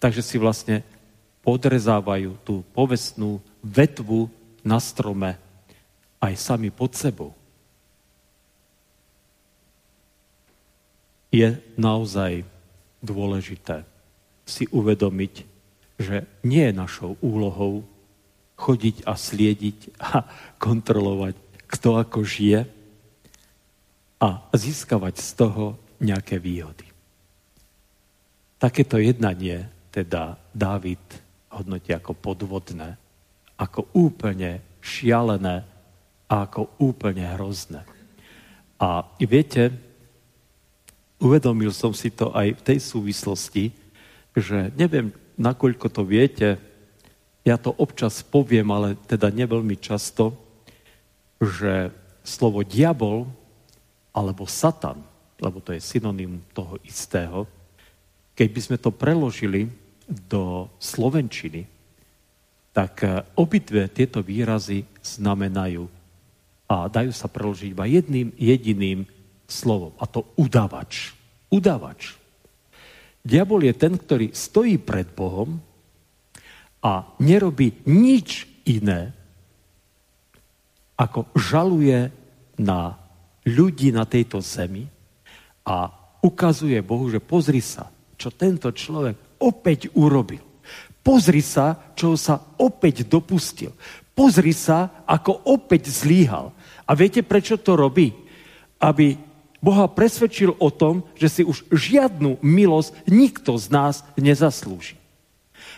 takže 0.00 0.22
si 0.24 0.36
vlastne 0.40 0.84
podrezávajú 1.40 2.36
tú 2.44 2.60
povestnú 2.76 3.40
vetvu 3.64 4.28
na 4.60 4.76
strome 4.80 5.36
aj 6.20 6.34
sami 6.36 6.68
pod 6.68 6.92
sebou. 6.92 7.39
Je 11.30 11.58
naozaj 11.78 12.42
dôležité 13.00 13.86
si 14.44 14.66
uvedomiť, 14.74 15.34
že 16.02 16.26
nie 16.42 16.66
je 16.66 16.74
našou 16.74 17.14
úlohou 17.22 17.86
chodiť 18.58 19.06
a 19.06 19.14
sliediť 19.14 19.78
a 20.02 20.26
kontrolovať, 20.58 21.38
kto 21.70 21.88
ako 21.96 22.20
žije 22.26 22.66
a 24.20 24.28
získavať 24.52 25.14
z 25.16 25.30
toho 25.38 25.64
nejaké 26.02 26.36
výhody. 26.36 26.84
Takéto 28.60 29.00
jednanie 29.00 29.64
teda 29.88 30.36
Dávid 30.52 31.00
hodnotí 31.48 31.96
ako 31.96 32.12
podvodné, 32.12 33.00
ako 33.56 33.88
úplne 33.96 34.60
šialené 34.84 35.64
a 36.28 36.34
ako 36.44 36.76
úplne 36.78 37.24
hrozné. 37.36 37.82
A 38.80 39.04
viete, 39.20 39.72
uvedomil 41.20 41.70
som 41.70 41.92
si 41.92 42.08
to 42.08 42.32
aj 42.32 42.56
v 42.56 42.64
tej 42.64 42.78
súvislosti, 42.80 43.64
že 44.32 44.72
neviem, 44.74 45.12
nakoľko 45.36 45.86
to 45.92 46.02
viete, 46.02 46.56
ja 47.44 47.56
to 47.56 47.72
občas 47.76 48.24
poviem, 48.24 48.68
ale 48.72 48.96
teda 49.08 49.32
neveľmi 49.32 49.76
často, 49.80 50.36
že 51.40 51.92
slovo 52.24 52.60
diabol 52.64 53.24
alebo 54.12 54.44
satan, 54.44 55.00
lebo 55.40 55.60
to 55.64 55.72
je 55.72 55.80
synonym 55.80 56.44
toho 56.52 56.76
istého, 56.84 57.48
keď 58.36 58.48
by 58.52 58.60
sme 58.60 58.78
to 58.80 58.90
preložili 58.92 59.68
do 60.08 60.68
slovenčiny, 60.76 61.64
tak 62.72 63.04
eh, 63.04 63.24
obidve 63.36 63.88
tieto 63.92 64.20
výrazy 64.20 64.84
znamenajú 65.00 65.84
a 66.70 66.86
dajú 66.86 67.10
sa 67.10 67.26
preložiť 67.26 67.74
iba 67.74 67.84
jedným 67.88 68.30
jediným 68.38 69.02
slovom, 69.50 69.92
a 69.98 70.06
to 70.06 70.24
udavač. 70.38 71.12
Udavač. 71.50 72.14
Diabol 73.20 73.68
je 73.68 73.74
ten, 73.76 73.98
ktorý 73.98 74.32
stojí 74.32 74.80
pred 74.80 75.10
Bohom 75.12 75.60
a 76.80 77.12
nerobí 77.20 77.84
nič 77.84 78.48
iné, 78.64 79.12
ako 80.96 81.28
žaluje 81.36 82.08
na 82.56 82.96
ľudí 83.44 83.92
na 83.92 84.04
tejto 84.08 84.40
zemi 84.40 84.88
a 85.64 85.92
ukazuje 86.20 86.80
Bohu, 86.84 87.08
že 87.08 87.20
pozri 87.20 87.60
sa, 87.60 87.88
čo 88.16 88.32
tento 88.32 88.68
človek 88.72 89.40
opäť 89.40 89.92
urobil. 89.96 90.44
Pozri 91.00 91.40
sa, 91.40 91.96
čo 91.96 92.12
sa 92.20 92.36
opäť 92.60 93.08
dopustil. 93.08 93.72
Pozri 94.12 94.52
sa, 94.52 95.04
ako 95.08 95.48
opäť 95.48 95.88
zlíhal. 95.88 96.52
A 96.84 96.92
viete, 96.92 97.24
prečo 97.24 97.56
to 97.56 97.72
robí? 97.72 98.12
Aby 98.76 99.16
Boha 99.60 99.84
presvedčil 99.92 100.56
o 100.56 100.72
tom, 100.72 101.04
že 101.20 101.28
si 101.28 101.42
už 101.44 101.68
žiadnu 101.68 102.40
milosť 102.40 102.96
nikto 103.12 103.60
z 103.60 103.66
nás 103.68 103.94
nezaslúži. 104.16 104.96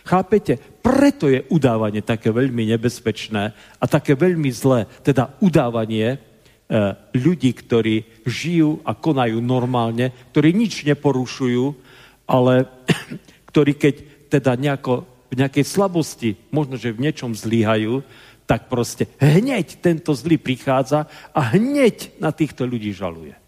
Chápete? 0.02 0.58
Preto 0.82 1.30
je 1.30 1.46
udávanie 1.50 2.02
také 2.02 2.34
veľmi 2.34 2.66
nebezpečné 2.74 3.54
a 3.54 3.84
také 3.86 4.18
veľmi 4.18 4.50
zlé. 4.50 4.90
Teda 5.02 5.34
udávanie 5.38 6.06
e, 6.14 6.18
ľudí, 7.14 7.54
ktorí 7.54 8.26
žijú 8.26 8.82
a 8.82 8.98
konajú 8.98 9.38
normálne, 9.38 10.10
ktorí 10.34 10.54
nič 10.54 10.82
neporušujú, 10.86 11.64
ale 12.26 12.66
ktorí 13.50 13.78
keď 13.78 13.94
teda 14.26 14.58
nejako, 14.58 15.06
v 15.30 15.34
nejakej 15.38 15.64
slabosti, 15.66 16.30
možno, 16.50 16.74
že 16.78 16.94
v 16.94 17.02
niečom 17.08 17.34
zlíhajú, 17.34 18.02
tak 18.46 18.66
proste 18.66 19.06
hneď 19.22 19.78
tento 19.78 20.12
zlý 20.18 20.36
prichádza 20.36 21.06
a 21.30 21.40
hneď 21.54 22.18
na 22.18 22.34
týchto 22.34 22.66
ľudí 22.66 22.90
žaluje. 22.90 23.41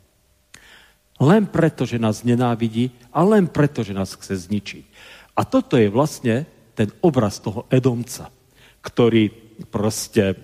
Len 1.25 1.49
preto, 1.49 1.89
že 1.89 1.97
nás 1.97 2.20
nenávidí 2.20 2.93
a 3.09 3.25
len 3.25 3.49
preto, 3.49 3.81
že 3.81 3.97
nás 3.97 4.12
chce 4.12 4.45
zničiť. 4.45 4.85
A 5.41 5.49
toto 5.49 5.81
je 5.81 5.89
vlastne 5.89 6.45
ten 6.77 6.93
obraz 7.01 7.41
toho 7.41 7.64
Edomca, 7.72 8.29
ktorý 8.85 9.33
proste 9.72 10.37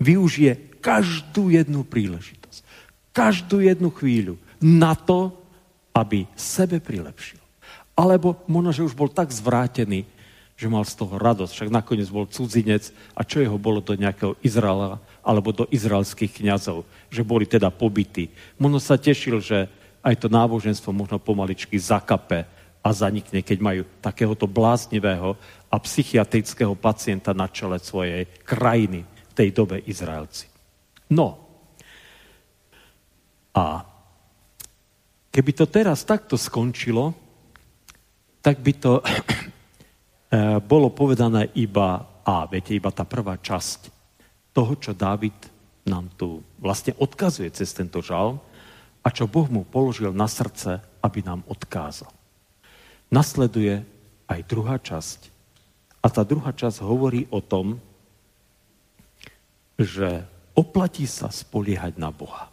využije 0.00 0.80
každú 0.80 1.52
jednu 1.52 1.84
príležitosť, 1.84 2.64
každú 3.12 3.60
jednu 3.60 3.92
chvíľu 3.92 4.40
na 4.64 4.96
to, 4.96 5.36
aby 5.92 6.24
sebe 6.32 6.80
prilepšil. 6.80 7.42
Alebo 7.92 8.40
možno, 8.48 8.72
že 8.72 8.86
už 8.88 8.96
bol 8.96 9.12
tak 9.12 9.28
zvrátený, 9.28 10.08
že 10.56 10.72
mal 10.72 10.88
z 10.88 10.96
toho 10.96 11.20
radosť. 11.20 11.52
Však 11.52 11.70
nakoniec 11.72 12.08
bol 12.08 12.24
cudzinec 12.28 12.88
a 13.12 13.24
čo 13.24 13.44
jeho 13.44 13.60
bolo 13.60 13.84
do 13.84 13.92
nejakého 13.92 14.40
Izraela 14.40 14.96
alebo 15.20 15.52
do 15.52 15.64
izraelských 15.68 16.40
kňazov, 16.40 16.84
že 17.12 17.22
boli 17.24 17.44
teda 17.44 17.68
pobytí. 17.68 18.32
Možno 18.56 18.80
sa 18.80 18.96
tešil, 18.96 19.40
že 19.40 19.68
aj 20.00 20.16
to 20.16 20.28
náboženstvo 20.32 20.90
možno 20.96 21.20
pomaličky 21.20 21.76
zakape 21.76 22.48
a 22.80 22.88
zanikne, 22.96 23.44
keď 23.44 23.58
majú 23.60 23.82
takéhoto 24.00 24.48
bláznivého 24.48 25.36
a 25.68 25.76
psychiatrického 25.76 26.72
pacienta 26.72 27.36
na 27.36 27.44
čele 27.52 27.76
svojej 27.76 28.24
krajiny 28.42 29.04
v 29.04 29.32
tej 29.36 29.48
dobe 29.52 29.84
Izraelci. 29.84 30.48
No. 31.12 31.36
A 33.52 33.84
keby 35.28 35.50
to 35.52 35.68
teraz 35.68 36.08
takto 36.08 36.40
skončilo, 36.40 37.12
tak 38.40 38.64
by 38.64 38.72
to 38.80 38.92
eh, 39.04 40.56
bolo 40.64 40.88
povedané 40.88 41.52
iba 41.60 42.08
a, 42.24 42.48
viete, 42.48 42.72
iba 42.72 42.88
tá 42.88 43.04
prvá 43.04 43.36
časť 43.36 43.99
toho, 44.50 44.72
čo 44.76 44.92
Dávid 44.96 45.36
nám 45.86 46.10
tu 46.14 46.44
vlastne 46.60 46.94
odkazuje 46.98 47.50
cez 47.54 47.70
tento 47.72 48.02
žal 48.04 48.38
a 49.00 49.08
čo 49.08 49.30
Boh 49.30 49.48
mu 49.48 49.64
položil 49.64 50.12
na 50.12 50.28
srdce, 50.28 50.82
aby 51.00 51.24
nám 51.24 51.46
odkázal 51.48 52.10
nasleduje 53.10 53.82
aj 54.30 54.40
druhá 54.46 54.78
časť. 54.78 55.28
A 56.00 56.06
tá 56.08 56.22
druhá 56.24 56.54
časť 56.54 56.80
hovorí 56.80 57.28
o 57.28 57.44
tom, 57.44 57.76
že 59.76 60.24
oplatí 60.56 61.04
sa 61.04 61.28
spoliehať 61.28 62.00
na 62.00 62.08
Boha. 62.14 62.48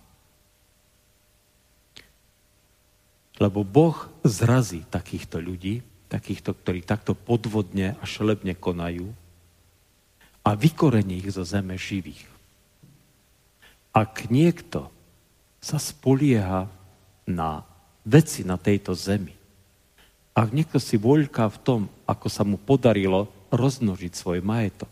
Lebo 3.38 3.62
Boh 3.62 3.96
zrazí 4.26 4.82
takýchto 4.90 5.38
ľudí, 5.38 5.86
takýchto, 6.10 6.58
ktorí 6.58 6.82
takto 6.82 7.14
podvodne 7.14 7.94
a 8.02 8.04
šelebne 8.04 8.58
konajú 8.58 9.14
a 10.48 10.56
vykorení 10.56 11.20
ich 11.20 11.36
zo 11.36 11.44
zeme 11.44 11.76
živých. 11.76 12.24
Ak 13.92 14.32
niekto 14.32 14.88
sa 15.60 15.76
spolieha 15.76 16.72
na 17.28 17.68
veci 18.08 18.48
na 18.48 18.56
tejto 18.56 18.96
zemi, 18.96 19.36
ak 20.32 20.48
niekto 20.56 20.80
si 20.80 20.96
voľká 20.96 21.52
v 21.52 21.62
tom, 21.68 21.82
ako 22.08 22.28
sa 22.32 22.48
mu 22.48 22.56
podarilo 22.56 23.28
rozmnožiť 23.52 24.14
svoj 24.16 24.40
majetok, 24.40 24.92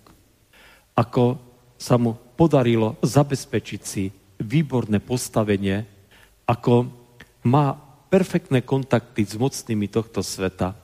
ako 0.92 1.40
sa 1.80 1.96
mu 1.96 2.20
podarilo 2.36 3.00
zabezpečiť 3.00 3.82
si 3.88 4.12
výborné 4.44 5.00
postavenie, 5.00 5.88
ako 6.44 6.92
má 7.48 7.80
perfektné 8.12 8.68
kontakty 8.68 9.24
s 9.24 9.40
mocnými 9.40 9.88
tohto 9.88 10.20
sveta 10.20 10.76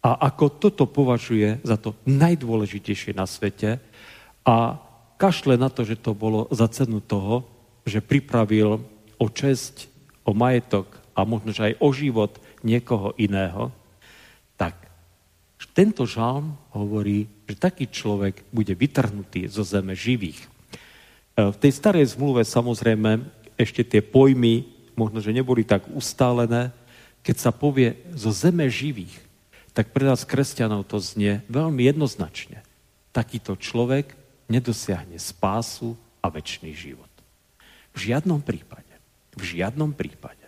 a 0.00 0.32
ako 0.32 0.56
toto 0.56 0.84
považuje 0.88 1.60
za 1.60 1.76
to 1.76 1.92
najdôležitejšie 2.08 3.12
na 3.12 3.28
svete 3.28 3.76
a 4.44 4.80
kašle 5.20 5.60
na 5.60 5.68
to, 5.68 5.84
že 5.84 6.00
to 6.00 6.16
bolo 6.16 6.48
za 6.48 6.68
cenu 6.72 7.04
toho, 7.04 7.44
že 7.84 8.00
pripravil 8.00 8.80
o 9.20 9.26
česť, 9.28 9.92
o 10.24 10.32
majetok 10.32 10.88
a 11.12 11.28
možno, 11.28 11.52
že 11.52 11.72
aj 11.72 11.74
o 11.84 11.88
život 11.92 12.32
niekoho 12.64 13.12
iného, 13.20 13.68
tak 14.56 14.90
tento 15.80 16.02
žalm 16.04 16.58
hovorí, 16.74 17.30
že 17.46 17.56
taký 17.56 17.86
človek 17.88 18.42
bude 18.50 18.74
vytrhnutý 18.74 19.46
zo 19.46 19.62
zeme 19.62 19.94
živých. 19.94 20.42
E, 20.42 20.48
v 21.54 21.56
tej 21.56 21.72
starej 21.72 22.12
zmluve 22.12 22.42
samozrejme 22.42 23.22
ešte 23.54 23.86
tie 23.86 24.02
pojmy 24.02 24.66
možno, 24.98 25.22
že 25.22 25.32
neboli 25.32 25.62
tak 25.62 25.86
ustálené. 25.94 26.74
Keď 27.22 27.36
sa 27.38 27.52
povie 27.54 27.96
zo 28.12 28.34
zeme 28.34 28.66
živých, 28.66 29.29
tak 29.70 29.94
pre 29.94 30.06
nás 30.06 30.26
kresťanov 30.26 30.86
to 30.90 30.98
znie 30.98 31.42
veľmi 31.46 31.86
jednoznačne. 31.86 32.62
Takýto 33.14 33.54
človek 33.58 34.14
nedosiahne 34.50 35.18
spásu 35.18 35.94
a 36.20 36.26
väčší 36.28 36.74
život. 36.74 37.10
V 37.94 38.10
žiadnom 38.10 38.42
prípade. 38.42 38.90
V 39.38 39.42
žiadnom 39.58 39.94
prípade. 39.94 40.42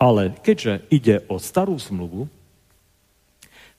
Ale 0.00 0.32
keďže 0.40 0.86
ide 0.88 1.20
o 1.28 1.36
starú 1.36 1.76
zmluvu, 1.76 2.30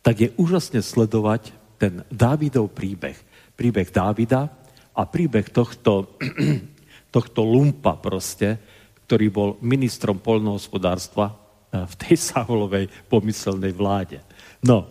tak 0.05 0.21
je 0.21 0.29
úžasne 0.37 0.83
sledovať 0.83 1.53
ten 1.81 2.05
Dávidov 2.13 2.69
príbeh. 2.73 3.17
Príbeh 3.57 3.89
Dávida 3.89 4.49
a 4.93 5.01
príbeh 5.07 5.49
tohto, 5.49 6.13
tohto 7.15 7.41
lumpa 7.41 7.97
proste, 7.97 8.61
ktorý 9.07 9.27
bol 9.33 9.49
ministrom 9.65 10.21
polnohospodárstva 10.21 11.33
eh, 11.33 11.83
v 11.87 11.93
tej 11.97 12.15
Saulovej 12.21 12.85
pomyselnej 13.09 13.73
vláde. 13.73 14.21
No, 14.61 14.87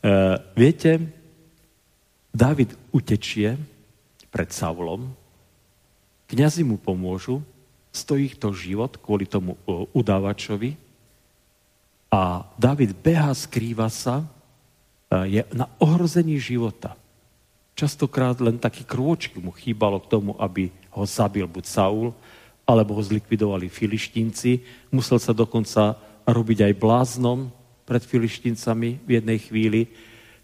e, 0.00 0.10
viete, 0.56 1.00
Dávid 2.36 2.76
utečie 2.92 3.56
pred 4.28 4.52
Saulom, 4.52 5.08
kňazi 6.28 6.64
mu 6.64 6.76
pomôžu, 6.76 7.40
stojí 7.92 8.36
to 8.36 8.52
život 8.52 9.00
kvôli 9.00 9.24
tomu 9.24 9.56
udávačovi 9.96 10.76
a 12.12 12.44
David 12.60 12.92
beha, 13.00 13.32
skrýva 13.32 13.88
sa, 13.88 14.20
je 15.24 15.40
na 15.56 15.70
ohrození 15.80 16.36
života. 16.36 16.92
Častokrát 17.76 18.40
len 18.40 18.60
taký 18.60 18.84
krôčky 18.84 19.40
mu 19.40 19.52
chýbalo 19.52 20.00
k 20.00 20.10
tomu, 20.12 20.32
aby 20.40 20.72
ho 20.92 21.04
zabil 21.08 21.44
buď 21.48 21.64
Saul, 21.64 22.12
alebo 22.66 22.98
ho 22.98 23.02
zlikvidovali 23.04 23.70
filištínci. 23.70 24.64
Musel 24.90 25.22
sa 25.22 25.30
dokonca 25.30 25.94
robiť 26.26 26.58
aj 26.66 26.80
bláznom 26.80 27.48
pred 27.86 28.02
filištíncami 28.02 29.06
v 29.06 29.10
jednej 29.22 29.38
chvíli. 29.38 29.86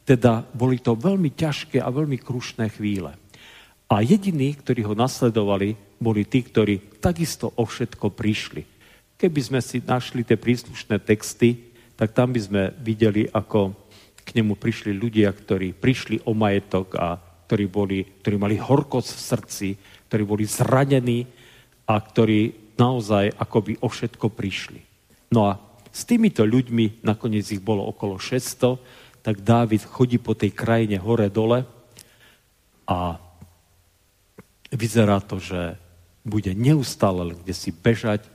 Teda 0.07 0.47
boli 0.55 0.78
to 0.78 0.95
veľmi 0.95 1.34
ťažké 1.34 1.82
a 1.82 1.90
veľmi 1.90 2.22
krušné 2.22 2.70
chvíle. 2.70 3.18
A 3.90 4.01
jediní, 4.01 4.57
ktorí 4.57 4.86
ho 4.86 4.97
nasledovali, 4.97 5.76
boli 6.01 6.24
tí, 6.24 6.40
ktorí 6.40 7.03
takisto 7.03 7.53
o 7.59 7.68
všetko 7.68 8.14
prišli. 8.14 8.64
Keby 9.20 9.40
sme 9.43 9.61
si 9.61 9.84
našli 9.84 10.24
tie 10.24 10.40
príslušné 10.40 11.03
texty, 11.05 11.74
tak 11.95 12.16
tam 12.16 12.32
by 12.32 12.40
sme 12.40 12.62
videli, 12.80 13.28
ako 13.28 13.76
k 14.22 14.28
nemu 14.38 14.57
prišli 14.57 14.97
ľudia, 14.97 15.28
ktorí 15.30 15.76
prišli 15.76 16.24
o 16.26 16.32
majetok 16.32 16.97
a 16.97 17.20
ktorí, 17.47 17.64
boli, 17.68 18.01
ktorí 18.22 18.36
mali 18.40 18.57
horkosť 18.57 19.11
v 19.12 19.20
srdci, 19.20 19.68
ktorí 20.09 20.22
boli 20.24 20.49
zranení 20.49 21.28
a 21.84 22.01
ktorí 22.01 22.74
naozaj 22.80 23.36
akoby 23.36 23.76
o 23.84 23.93
všetko 23.93 24.32
prišli. 24.32 24.80
No 25.36 25.53
a 25.53 25.61
s 25.93 26.09
týmito 26.09 26.43
ľuďmi, 26.49 27.05
nakoniec 27.05 27.45
ich 27.53 27.61
bolo 27.61 27.84
okolo 27.84 28.16
600, 28.16 29.22
tak 29.22 29.45
Dávid 29.45 29.84
chodí 29.84 30.16
po 30.18 30.32
tej 30.32 30.51
krajine 30.51 30.99
hore-dole 30.99 31.68
a 32.88 33.20
vyzerá 34.72 35.20
to, 35.22 35.38
že 35.38 35.76
bude 36.24 36.57
neustále 36.57 37.36
kde 37.36 37.55
si 37.55 37.70
bežať, 37.70 38.26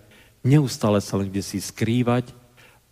neustále 0.45 1.01
sa 1.01 1.17
len 1.19 1.33
kde 1.33 1.43
si 1.43 1.57
skrývať 1.59 2.31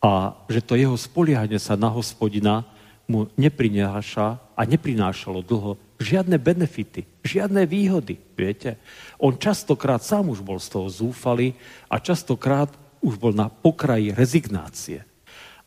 a 0.03 0.36
že 0.51 0.59
to 0.66 0.76
jeho 0.76 0.97
spoliehanie 0.97 1.61
sa 1.61 1.80
na 1.80 1.88
hospodina 1.88 2.68
mu 3.05 3.30
neprináša 3.38 4.41
a 4.57 4.61
neprinášalo 4.66 5.45
dlho 5.45 5.78
žiadne 6.01 6.36
benefity, 6.41 7.05
žiadne 7.24 7.63
výhody, 7.63 8.20
viete. 8.36 8.76
On 9.22 9.32
častokrát 9.32 10.03
sám 10.03 10.34
už 10.34 10.43
bol 10.43 10.59
z 10.59 10.68
toho 10.74 10.88
zúfalý 10.89 11.55
a 11.88 12.01
častokrát 12.01 12.68
už 13.05 13.21
bol 13.21 13.31
na 13.37 13.53
pokraji 13.53 14.09
rezignácie. 14.09 15.05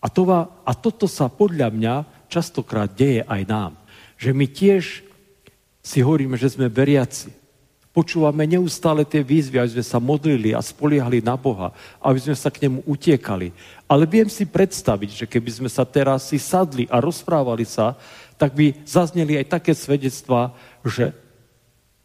A, 0.03 0.11
to 0.11 0.27
a 0.31 0.73
toto 0.75 1.07
sa 1.07 1.31
podľa 1.31 1.71
mňa 1.71 1.95
častokrát 2.27 2.91
deje 2.91 3.23
aj 3.23 3.43
nám. 3.47 3.73
Že 4.19 4.31
my 4.35 4.47
tiež 4.51 4.85
si 5.79 5.99
hovoríme, 6.03 6.35
že 6.35 6.51
sme 6.51 6.67
veriaci, 6.67 7.31
Počúvame 7.99 8.47
neustále 8.47 9.03
tie 9.03 9.27
výzvy, 9.27 9.59
aby 9.59 9.75
sme 9.75 9.83
sa 9.83 9.99
modlili 9.99 10.55
a 10.55 10.63
spoliehali 10.63 11.19
na 11.19 11.35
Boha, 11.35 11.75
aby 11.99 12.15
sme 12.23 12.37
sa 12.39 12.47
k 12.47 12.63
nemu 12.63 12.87
utiekali. 12.87 13.51
Ale 13.91 14.07
viem 14.07 14.31
si 14.31 14.47
predstaviť, 14.47 15.11
že 15.11 15.27
keby 15.27 15.51
sme 15.51 15.67
sa 15.67 15.83
teraz 15.83 16.31
si 16.31 16.39
sadli 16.39 16.87
a 16.95 17.03
rozprávali 17.03 17.67
sa, 17.67 17.99
tak 18.39 18.55
by 18.55 18.87
zazneli 18.87 19.35
aj 19.43 19.51
také 19.51 19.75
svedectvá, 19.75 20.55
že 20.87 21.11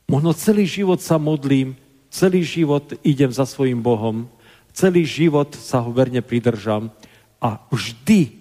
možno 0.10 0.34
celý 0.34 0.66
život 0.66 0.98
sa 0.98 1.22
modlím, 1.22 1.78
celý 2.10 2.42
život 2.42 2.98
idem 3.06 3.30
za 3.30 3.46
svojim 3.46 3.78
Bohom, 3.78 4.26
celý 4.74 5.06
život 5.06 5.54
sa 5.56 5.80
ho 5.80 5.94
verne 5.94 6.20
pridržam 6.20 6.90
a 7.38 7.62
vždy 7.70 8.34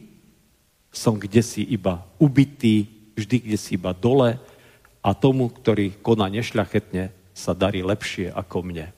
som 0.93 1.17
kde 1.17 1.41
si 1.45 1.63
iba 1.65 2.05
ubitý, 2.21 2.89
vždy 3.17 3.37
kde 3.49 3.59
si 3.61 3.77
iba 3.77 3.93
dole 3.97 4.41
a 5.05 5.11
tomu, 5.17 5.49
ktorý 5.49 5.97
koná 6.01 6.29
nešľachetne, 6.29 7.13
sa 7.33 7.57
darí 7.57 7.81
lepšie 7.81 8.29
ako 8.33 8.61
mne. 8.61 8.93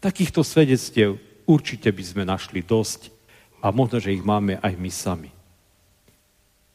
Takýchto 0.00 0.44
svedectiev 0.44 1.16
určite 1.48 1.88
by 1.88 2.04
sme 2.04 2.22
našli 2.28 2.60
dosť 2.60 3.08
a 3.64 3.72
možno, 3.72 4.02
že 4.02 4.12
ich 4.12 4.20
máme 4.20 4.60
aj 4.60 4.74
my 4.76 4.90
sami. 4.92 5.30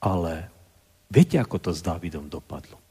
Ale 0.01 0.49
viete, 1.11 1.37
ako 1.37 1.69
to 1.69 1.71
s 1.73 1.85
Dávidom 1.85 2.25
dopadlo? 2.25 2.81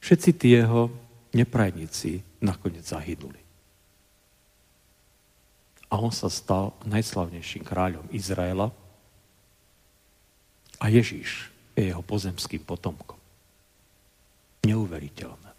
Všetci 0.00 0.30
tí 0.40 0.56
jeho 0.56 0.88
neprajníci 1.36 2.40
nakoniec 2.40 2.88
zahynuli. 2.88 3.49
A 5.90 5.98
on 5.98 6.14
sa 6.14 6.30
stal 6.30 6.78
najslavnejším 6.86 7.66
kráľom 7.66 8.06
Izraela 8.14 8.70
a 10.78 10.84
Ježíš 10.86 11.50
je 11.74 11.90
jeho 11.90 12.00
pozemským 12.00 12.62
potomkom. 12.62 13.18
Neuveriteľné. 14.64 15.50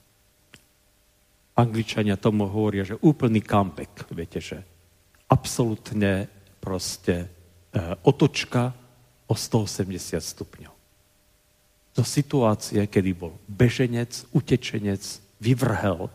Angličania 1.51 2.15
tomu 2.15 2.47
hovoria, 2.47 2.87
že 2.87 2.97
úplný 3.03 3.43
comeback, 3.43 4.07
viete, 4.15 4.39
že 4.39 4.63
absolútne 5.27 6.31
proste 6.63 7.27
e, 7.27 7.27
otočka 8.07 8.71
o 9.27 9.35
180 9.35 10.15
stupňov. 10.19 10.73
Zo 11.91 12.05
situácie, 12.07 12.79
kedy 12.87 13.11
bol 13.11 13.35
beženec, 13.51 14.31
utečenec, 14.31 15.03
vyvrhel, 15.43 16.07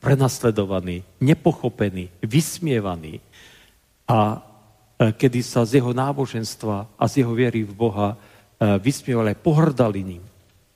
prenasledovaný, 0.00 1.04
nepochopený, 1.20 2.08
vysmievaný 2.24 3.20
a 4.10 4.18
e, 4.34 4.38
kedy 5.14 5.40
sa 5.46 5.62
z 5.62 5.78
jeho 5.78 5.94
náboženstva 5.94 6.98
a 6.98 7.04
z 7.06 7.22
jeho 7.22 7.30
viery 7.30 7.62
v 7.62 7.70
Boha 7.70 8.08
e, 8.10 8.16
vysmievali, 8.82 9.38
pohrdali 9.38 10.02
ním, 10.02 10.24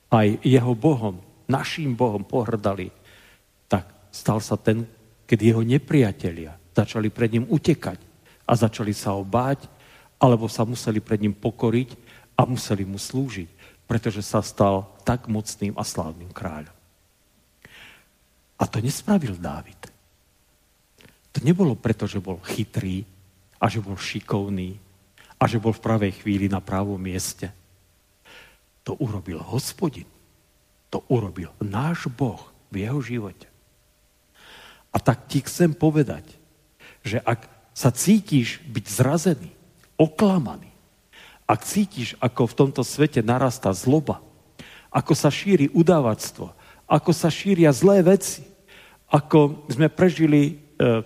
aj 0.07 0.39
jeho 0.39 0.71
Bohom, 0.71 1.19
naším 1.51 1.91
Bohom 1.99 2.23
pohrdali, 2.23 2.87
stal 4.15 4.39
sa 4.39 4.55
ten, 4.55 4.87
keď 5.27 5.39
jeho 5.43 5.59
nepriatelia 5.67 6.55
začali 6.71 7.11
pred 7.11 7.35
ním 7.35 7.45
utekať 7.51 7.99
a 8.47 8.51
začali 8.55 8.95
sa 8.95 9.11
ho 9.11 9.27
báť, 9.27 9.67
alebo 10.15 10.47
sa 10.47 10.63
museli 10.63 11.03
pred 11.03 11.19
ním 11.19 11.35
pokoriť 11.35 11.91
a 12.39 12.47
museli 12.47 12.87
mu 12.87 12.95
slúžiť, 12.95 13.83
pretože 13.83 14.23
sa 14.23 14.39
stal 14.39 14.87
tak 15.03 15.27
mocným 15.27 15.75
a 15.75 15.83
slávnym 15.83 16.31
kráľom. 16.31 16.71
A 18.55 18.63
to 18.71 18.79
nespravil 18.79 19.35
Dávid. 19.35 19.91
To 21.35 21.43
nebolo 21.43 21.75
preto, 21.75 22.07
že 22.07 22.23
bol 22.23 22.39
chytrý 22.39 23.03
a 23.65 23.69
že 23.71 23.81
bol 23.81 23.97
šikovný 23.97 24.77
a 25.41 25.49
že 25.49 25.57
bol 25.57 25.73
v 25.73 25.81
pravej 25.81 26.21
chvíli 26.21 26.45
na 26.45 26.61
pravom 26.61 27.01
mieste. 27.01 27.49
To 28.85 28.93
urobil 29.01 29.41
hospodin. 29.41 30.05
To 30.93 31.01
urobil 31.09 31.49
náš 31.57 32.05
Boh 32.13 32.53
v 32.69 32.85
jeho 32.85 33.01
živote. 33.01 33.49
A 34.93 35.01
tak 35.01 35.25
ti 35.25 35.41
chcem 35.41 35.73
povedať, 35.73 36.29
že 37.01 37.17
ak 37.25 37.49
sa 37.73 37.89
cítiš 37.89 38.61
byť 38.69 38.85
zrazený, 38.85 39.49
oklamaný, 39.97 40.69
ak 41.49 41.65
cítiš, 41.65 42.13
ako 42.21 42.45
v 42.45 42.57
tomto 42.61 42.81
svete 42.85 43.25
narastá 43.25 43.73
zloba, 43.73 44.21
ako 44.93 45.11
sa 45.17 45.33
šíri 45.33 45.73
udávactvo, 45.73 46.53
ako 46.85 47.11
sa 47.11 47.33
šíria 47.33 47.73
zlé 47.73 48.05
veci, 48.05 48.45
ako 49.09 49.67
sme 49.67 49.91
prežili 49.91 50.41
e, 50.47 50.53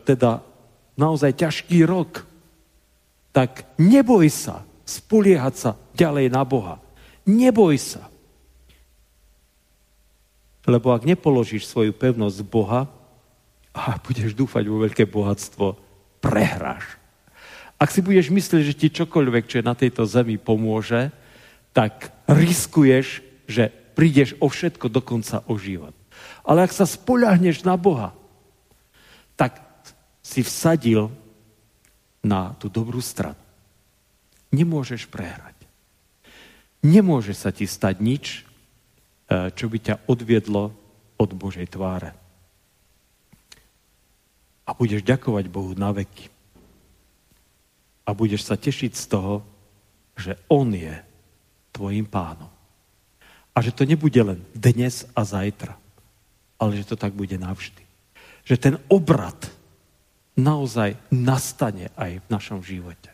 teda 0.03 0.43
naozaj 0.99 1.33
ťažký 1.33 1.87
rok, 1.87 2.28
tak 3.29 3.65
neboj 3.77 4.27
sa 4.29 4.65
spoliehať 4.89 5.53
sa 5.55 5.71
ďalej 5.93 6.33
na 6.33 6.41
Boha. 6.41 6.81
Neboj 7.29 7.77
sa. 7.77 8.09
Lebo 10.65 10.93
ak 10.93 11.05
nepoložíš 11.05 11.69
svoju 11.69 11.93
pevnosť 11.93 12.39
Boha, 12.45 12.89
a 13.73 14.01
budeš 14.01 14.33
dúfať 14.33 14.65
vo 14.65 14.81
veľké 14.81 15.05
bohatstvo, 15.05 15.77
prehráš. 16.19 16.97
Ak 17.79 17.93
si 17.93 18.03
budeš 18.03 18.27
myslieť, 18.33 18.63
že 18.65 18.75
ti 18.75 18.87
čokoľvek, 18.91 19.43
čo 19.47 19.61
je 19.61 19.69
na 19.69 19.77
tejto 19.77 20.03
zemi 20.03 20.35
pomôže, 20.35 21.13
tak 21.71 22.11
riskuješ, 22.27 23.23
že 23.47 23.71
prídeš 23.95 24.35
o 24.43 24.51
všetko, 24.51 24.91
dokonca 24.91 25.47
o 25.47 25.55
život. 25.55 25.95
Ale 26.43 26.67
ak 26.67 26.75
sa 26.75 26.83
spoľahneš 26.83 27.63
na 27.63 27.79
Boha, 27.79 28.11
tak 29.39 29.63
si 30.19 30.43
vsadil 30.43 31.07
na 32.25 32.55
tú 32.59 32.67
dobrú 32.67 32.99
stranu. 32.99 33.39
Nemôžeš 34.49 35.07
prehrať. 35.07 35.55
Nemôže 36.81 37.35
sa 37.35 37.51
ti 37.51 37.67
stať 37.67 37.95
nič, 37.99 38.25
eh, 39.29 39.51
čo 39.53 39.67
by 39.67 39.77
ťa 39.77 39.95
odviedlo 40.07 40.71
od 41.19 41.29
Božej 41.35 41.67
tváre 41.69 42.15
a 44.69 44.77
budeš 44.77 45.01
ďakovať 45.01 45.49
Bohu 45.49 45.73
na 45.73 45.89
veky. 45.89 46.29
A 48.05 48.13
budeš 48.13 48.45
sa 48.45 48.53
tešiť 48.53 48.93
z 48.93 49.05
toho, 49.09 49.41
že 50.13 50.37
On 50.45 50.69
je 50.69 50.93
tvojim 51.73 52.05
pánom. 52.05 52.53
A 53.57 53.65
že 53.65 53.73
to 53.73 53.89
nebude 53.89 54.21
len 54.21 54.45
dnes 54.53 55.09
a 55.17 55.25
zajtra, 55.25 55.73
ale 56.61 56.77
že 56.77 56.85
to 56.85 56.93
tak 56.93 57.17
bude 57.17 57.33
navždy. 57.33 57.81
Že 58.45 58.55
ten 58.61 58.75
obrad 58.93 59.49
naozaj 60.39 60.95
nastane 61.11 61.91
aj 61.99 62.23
v 62.23 62.29
našom 62.31 62.63
živote. 62.63 63.11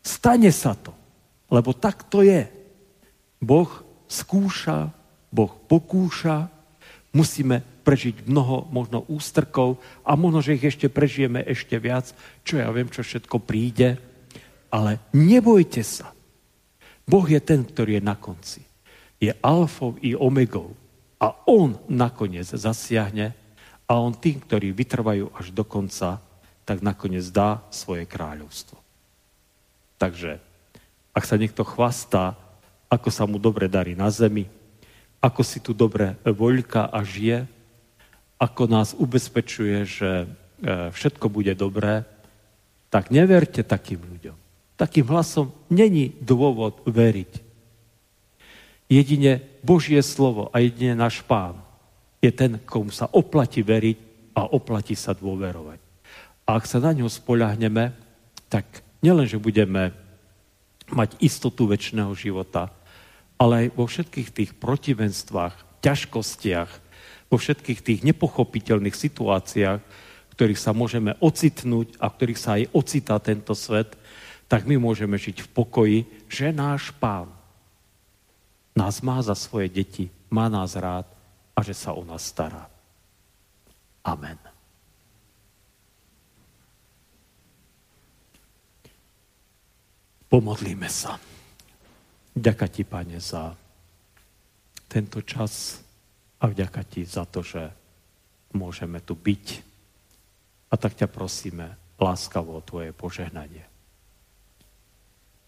Stane 0.00 0.48
sa 0.48 0.72
to, 0.72 0.96
lebo 1.52 1.76
tak 1.76 2.08
to 2.08 2.24
je. 2.24 2.48
Boh 3.38 3.68
skúša, 4.08 4.90
Boh 5.28 5.52
pokúša, 5.68 6.48
musíme 7.12 7.60
prežiť 7.84 8.28
mnoho 8.28 8.68
možno 8.68 9.04
ústrkov 9.08 9.80
a 10.04 10.12
možno, 10.12 10.44
že 10.44 10.60
ich 10.60 10.64
ešte 10.64 10.92
prežijeme 10.92 11.40
ešte 11.44 11.80
viac, 11.80 12.12
čo 12.44 12.60
ja 12.60 12.68
viem, 12.68 12.88
čo 12.88 13.00
všetko 13.00 13.40
príde. 13.40 13.96
Ale 14.68 15.00
nebojte 15.16 15.80
sa. 15.80 16.12
Boh 17.08 17.24
je 17.24 17.40
ten, 17.40 17.64
ktorý 17.64 17.96
je 17.96 18.02
na 18.04 18.16
konci. 18.20 18.60
Je 19.16 19.32
alfou 19.40 19.96
i 20.04 20.12
omegou. 20.12 20.76
A 21.16 21.32
on 21.48 21.80
nakoniec 21.88 22.44
zasiahne 22.44 23.32
a 23.88 23.96
on 23.96 24.12
tým, 24.12 24.44
ktorí 24.44 24.76
vytrvajú 24.76 25.32
až 25.32 25.48
do 25.56 25.64
konca, 25.64 26.20
tak 26.68 26.84
nakoniec 26.84 27.24
dá 27.32 27.64
svoje 27.72 28.04
kráľovstvo. 28.04 28.76
Takže, 29.96 30.36
ak 31.16 31.24
sa 31.24 31.40
niekto 31.40 31.64
chvastá, 31.64 32.36
ako 32.92 33.08
sa 33.08 33.24
mu 33.24 33.40
dobre 33.40 33.64
darí 33.66 33.96
na 33.96 34.12
zemi, 34.12 34.44
ako 35.18 35.40
si 35.42 35.58
tu 35.58 35.72
dobre 35.72 36.20
voľka 36.22 36.92
a 36.92 37.00
žije, 37.00 37.48
ako 38.38 38.62
nás 38.70 38.94
ubezpečuje, 38.94 39.82
že 39.82 40.10
e, 40.22 40.26
všetko 40.94 41.26
bude 41.26 41.50
dobré, 41.58 42.06
tak 42.92 43.10
neverte 43.10 43.64
takým 43.66 43.98
ľuďom. 44.04 44.36
takým 44.78 45.10
hlasom 45.10 45.50
není 45.66 46.14
dôvod 46.22 46.86
veriť. 46.86 47.42
Jedine 48.86 49.42
Božie 49.60 50.00
slovo 50.06 50.48
a 50.54 50.62
jedine 50.62 50.94
náš 50.94 51.20
pán 51.26 51.67
je 52.18 52.30
ten, 52.34 52.58
komu 52.66 52.90
sa 52.90 53.06
oplatí 53.10 53.62
veriť 53.62 53.98
a 54.34 54.50
oplatí 54.50 54.98
sa 54.98 55.14
dôverovať. 55.14 55.78
A 56.48 56.58
ak 56.58 56.64
sa 56.66 56.82
na 56.82 56.94
ňo 56.94 57.06
spoľahneme, 57.06 57.92
tak 58.48 58.82
nielen, 59.04 59.28
že 59.28 59.38
budeme 59.38 59.92
mať 60.88 61.20
istotu 61.20 61.68
väčšného 61.68 62.10
života, 62.16 62.72
ale 63.36 63.66
aj 63.66 63.76
vo 63.76 63.84
všetkých 63.86 64.28
tých 64.32 64.50
protivenstvách, 64.56 65.84
ťažkostiach, 65.84 66.70
vo 67.28 67.36
všetkých 67.36 67.80
tých 67.84 68.00
nepochopiteľných 68.08 68.96
situáciách, 68.96 69.80
v 69.84 70.32
ktorých 70.32 70.58
sa 70.58 70.72
môžeme 70.72 71.14
ocitnúť 71.20 72.00
a 72.00 72.08
v 72.08 72.16
ktorých 72.16 72.40
sa 72.40 72.50
aj 72.56 72.72
ocitá 72.72 73.20
tento 73.20 73.52
svet, 73.52 73.94
tak 74.48 74.64
my 74.64 74.80
môžeme 74.80 75.20
žiť 75.20 75.44
v 75.44 75.48
pokoji, 75.52 75.98
že 76.26 76.56
náš 76.56 76.88
pán 76.96 77.28
nás 78.72 79.04
má 79.04 79.20
za 79.20 79.36
svoje 79.36 79.68
deti, 79.68 80.08
má 80.32 80.48
nás 80.48 80.72
rád 80.78 81.17
a 81.58 81.62
že 81.66 81.74
sa 81.74 81.90
o 81.90 82.06
nás 82.06 82.22
stará. 82.22 82.70
Amen. 84.06 84.38
Pomodlíme 90.30 90.86
sa. 90.86 91.18
Ďaká 92.30 92.70
ti, 92.70 92.86
Pane, 92.86 93.18
za 93.18 93.50
tento 94.86 95.18
čas 95.26 95.82
a 96.38 96.46
vďaka 96.46 96.86
ti 96.86 97.02
za 97.02 97.26
to, 97.26 97.42
že 97.42 97.66
môžeme 98.54 99.02
tu 99.02 99.18
byť. 99.18 99.46
A 100.70 100.78
tak 100.78 100.94
ťa 100.94 101.10
prosíme 101.10 101.98
láskavo 101.98 102.54
o 102.54 102.62
tvoje 102.62 102.94
požehnanie. 102.94 103.66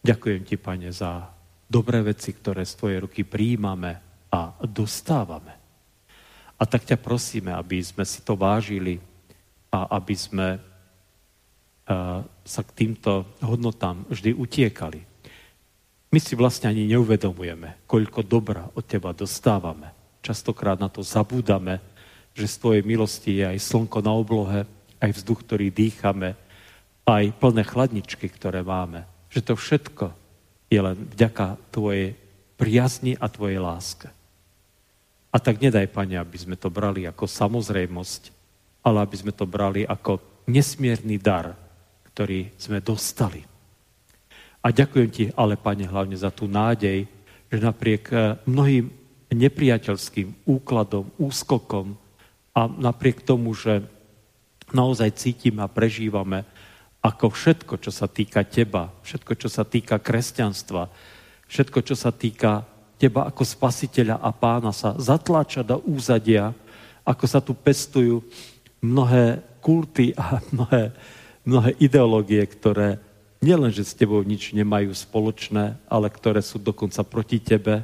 Ďakujem 0.03 0.43
ti, 0.43 0.57
Pane, 0.59 0.91
za 0.91 1.29
dobré 1.71 2.03
veci, 2.03 2.35
ktoré 2.35 2.67
z 2.67 2.75
Tvojej 2.75 2.99
ruky 2.99 3.23
príjmame 3.23 3.93
a 4.33 4.59
dostávame. 4.67 5.60
A 6.61 6.69
tak 6.69 6.85
ťa 6.85 7.01
prosíme, 7.01 7.57
aby 7.57 7.81
sme 7.81 8.05
si 8.05 8.21
to 8.21 8.37
vážili 8.37 9.01
a 9.73 9.97
aby 9.97 10.13
sme 10.13 10.49
uh, 10.61 12.21
sa 12.45 12.63
k 12.63 12.71
týmto 12.77 13.25
hodnotám 13.41 14.05
vždy 14.13 14.37
utiekali. 14.37 15.01
My 16.11 16.19
si 16.19 16.35
vlastne 16.37 16.69
ani 16.69 16.91
neuvedomujeme, 16.91 17.87
koľko 17.89 18.21
dobra 18.27 18.69
od 18.77 18.85
Teba 18.85 19.17
dostávame. 19.17 19.95
Častokrát 20.21 20.77
na 20.77 20.93
to 20.93 21.01
zabúdame, 21.01 21.81
že 22.35 22.51
z 22.51 22.61
Tvojej 22.61 22.83
milosti 22.85 23.41
je 23.41 23.45
aj 23.57 23.59
slnko 23.63 24.05
na 24.05 24.13
oblohe, 24.13 24.67
aj 25.01 25.11
vzduch, 25.17 25.47
ktorý 25.47 25.73
dýchame, 25.73 26.37
aj 27.09 27.25
plné 27.41 27.63
chladničky, 27.65 28.27
ktoré 28.29 28.61
máme. 28.61 29.09
Že 29.33 29.41
to 29.41 29.55
všetko 29.57 30.07
je 30.69 30.81
len 30.83 30.99
vďaka 31.15 31.57
Tvojej 31.73 32.19
priazni 32.61 33.17
a 33.17 33.27
Tvojej 33.31 33.63
láske. 33.63 34.20
A 35.31 35.37
tak 35.39 35.63
nedaj, 35.63 35.87
Pane, 35.95 36.19
aby 36.19 36.39
sme 36.39 36.59
to 36.59 36.75
brali 36.75 37.07
ako 37.07 37.27
samozrejmosť, 37.31 38.23
ale 38.83 38.99
aby 39.07 39.17
sme 39.17 39.31
to 39.31 39.47
brali 39.47 39.87
ako 39.87 40.19
nesmierny 40.51 41.23
dar, 41.23 41.55
ktorý 42.11 42.51
sme 42.59 42.83
dostali. 42.83 43.47
A 44.61 44.75
ďakujem 44.75 45.11
Ti, 45.11 45.25
ale 45.39 45.55
Pane, 45.55 45.87
hlavne 45.87 46.19
za 46.19 46.35
tú 46.35 46.51
nádej, 46.51 47.07
že 47.47 47.59
napriek 47.63 48.05
eh, 48.11 48.35
mnohým 48.47 48.91
nepriateľským 49.31 50.51
úkladom, 50.51 51.15
úskokom 51.15 51.95
a 52.51 52.67
napriek 52.67 53.23
tomu, 53.23 53.55
že 53.55 53.87
naozaj 54.75 55.15
cítime 55.15 55.63
a 55.63 55.71
prežívame 55.71 56.43
ako 57.01 57.33
všetko, 57.33 57.75
čo 57.81 57.95
sa 57.95 58.11
týka 58.11 58.45
teba, 58.45 58.93
všetko, 59.07 59.33
čo 59.39 59.49
sa 59.49 59.65
týka 59.65 60.03
kresťanstva, 60.03 60.91
všetko, 61.49 61.79
čo 61.87 61.95
sa 61.97 62.11
týka 62.13 62.67
teba 63.01 63.25
ako 63.25 63.41
spasiteľa 63.41 64.21
a 64.21 64.29
pána 64.29 64.77
sa 64.77 64.93
zatláča 65.01 65.65
do 65.65 65.81
úzadia, 65.89 66.53
ako 67.01 67.25
sa 67.25 67.41
tu 67.41 67.57
pestujú 67.57 68.21
mnohé 68.85 69.41
kulty 69.65 70.13
a 70.13 70.37
mnohé, 70.53 70.93
mnohé 71.49 71.71
ideológie, 71.81 72.45
ktoré 72.45 73.01
nielenže 73.41 73.89
s 73.89 73.97
tebou 73.97 74.21
nič 74.21 74.53
nemajú 74.53 74.93
spoločné, 74.93 75.81
ale 75.89 76.13
ktoré 76.13 76.45
sú 76.45 76.61
dokonca 76.61 77.01
proti 77.09 77.41
tebe. 77.41 77.81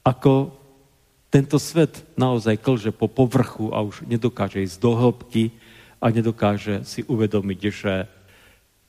Ako 0.00 0.56
tento 1.28 1.60
svet 1.60 2.00
naozaj 2.16 2.58
klže 2.58 2.90
po 2.96 3.06
povrchu 3.06 3.70
a 3.76 3.84
už 3.84 4.08
nedokáže 4.08 4.64
ísť 4.64 4.80
do 4.80 4.96
hĺbky 4.96 5.52
a 6.00 6.08
nedokáže 6.08 6.82
si 6.88 7.04
uvedomiť, 7.04 7.60
že 7.68 8.08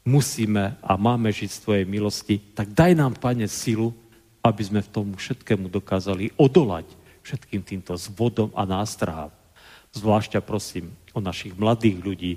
musíme 0.08 0.80
a 0.82 0.91
máme 0.97 1.30
žiť 1.30 1.49
z 1.52 1.62
Tvojej 1.62 1.86
milosti, 1.86 2.36
tak 2.56 2.74
daj 2.74 2.97
nám, 2.97 3.20
Pane, 3.20 3.45
silu, 3.45 3.93
aby 4.42 4.62
sme 4.66 4.82
v 4.82 4.92
tom 4.92 5.08
všetkému 5.14 5.70
dokázali 5.70 6.34
odolať 6.38 6.89
všetkým 7.22 7.62
týmto 7.62 7.94
zvodom 7.98 8.50
a 8.58 8.66
nástrahám. 8.66 9.30
Zvlášť 9.94 10.42
prosím 10.42 10.92
o 11.14 11.22
našich 11.22 11.54
mladých 11.54 11.98
ľudí, 12.02 12.34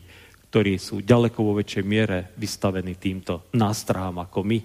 ktorí 0.52 0.76
sú 0.76 1.00
ďaleko 1.00 1.40
vo 1.40 1.56
väčšej 1.58 1.84
miere 1.84 2.30
vystavení 2.36 2.94
týmto 2.94 3.48
nástrahám 3.56 4.22
ako 4.22 4.44
my. 4.44 4.58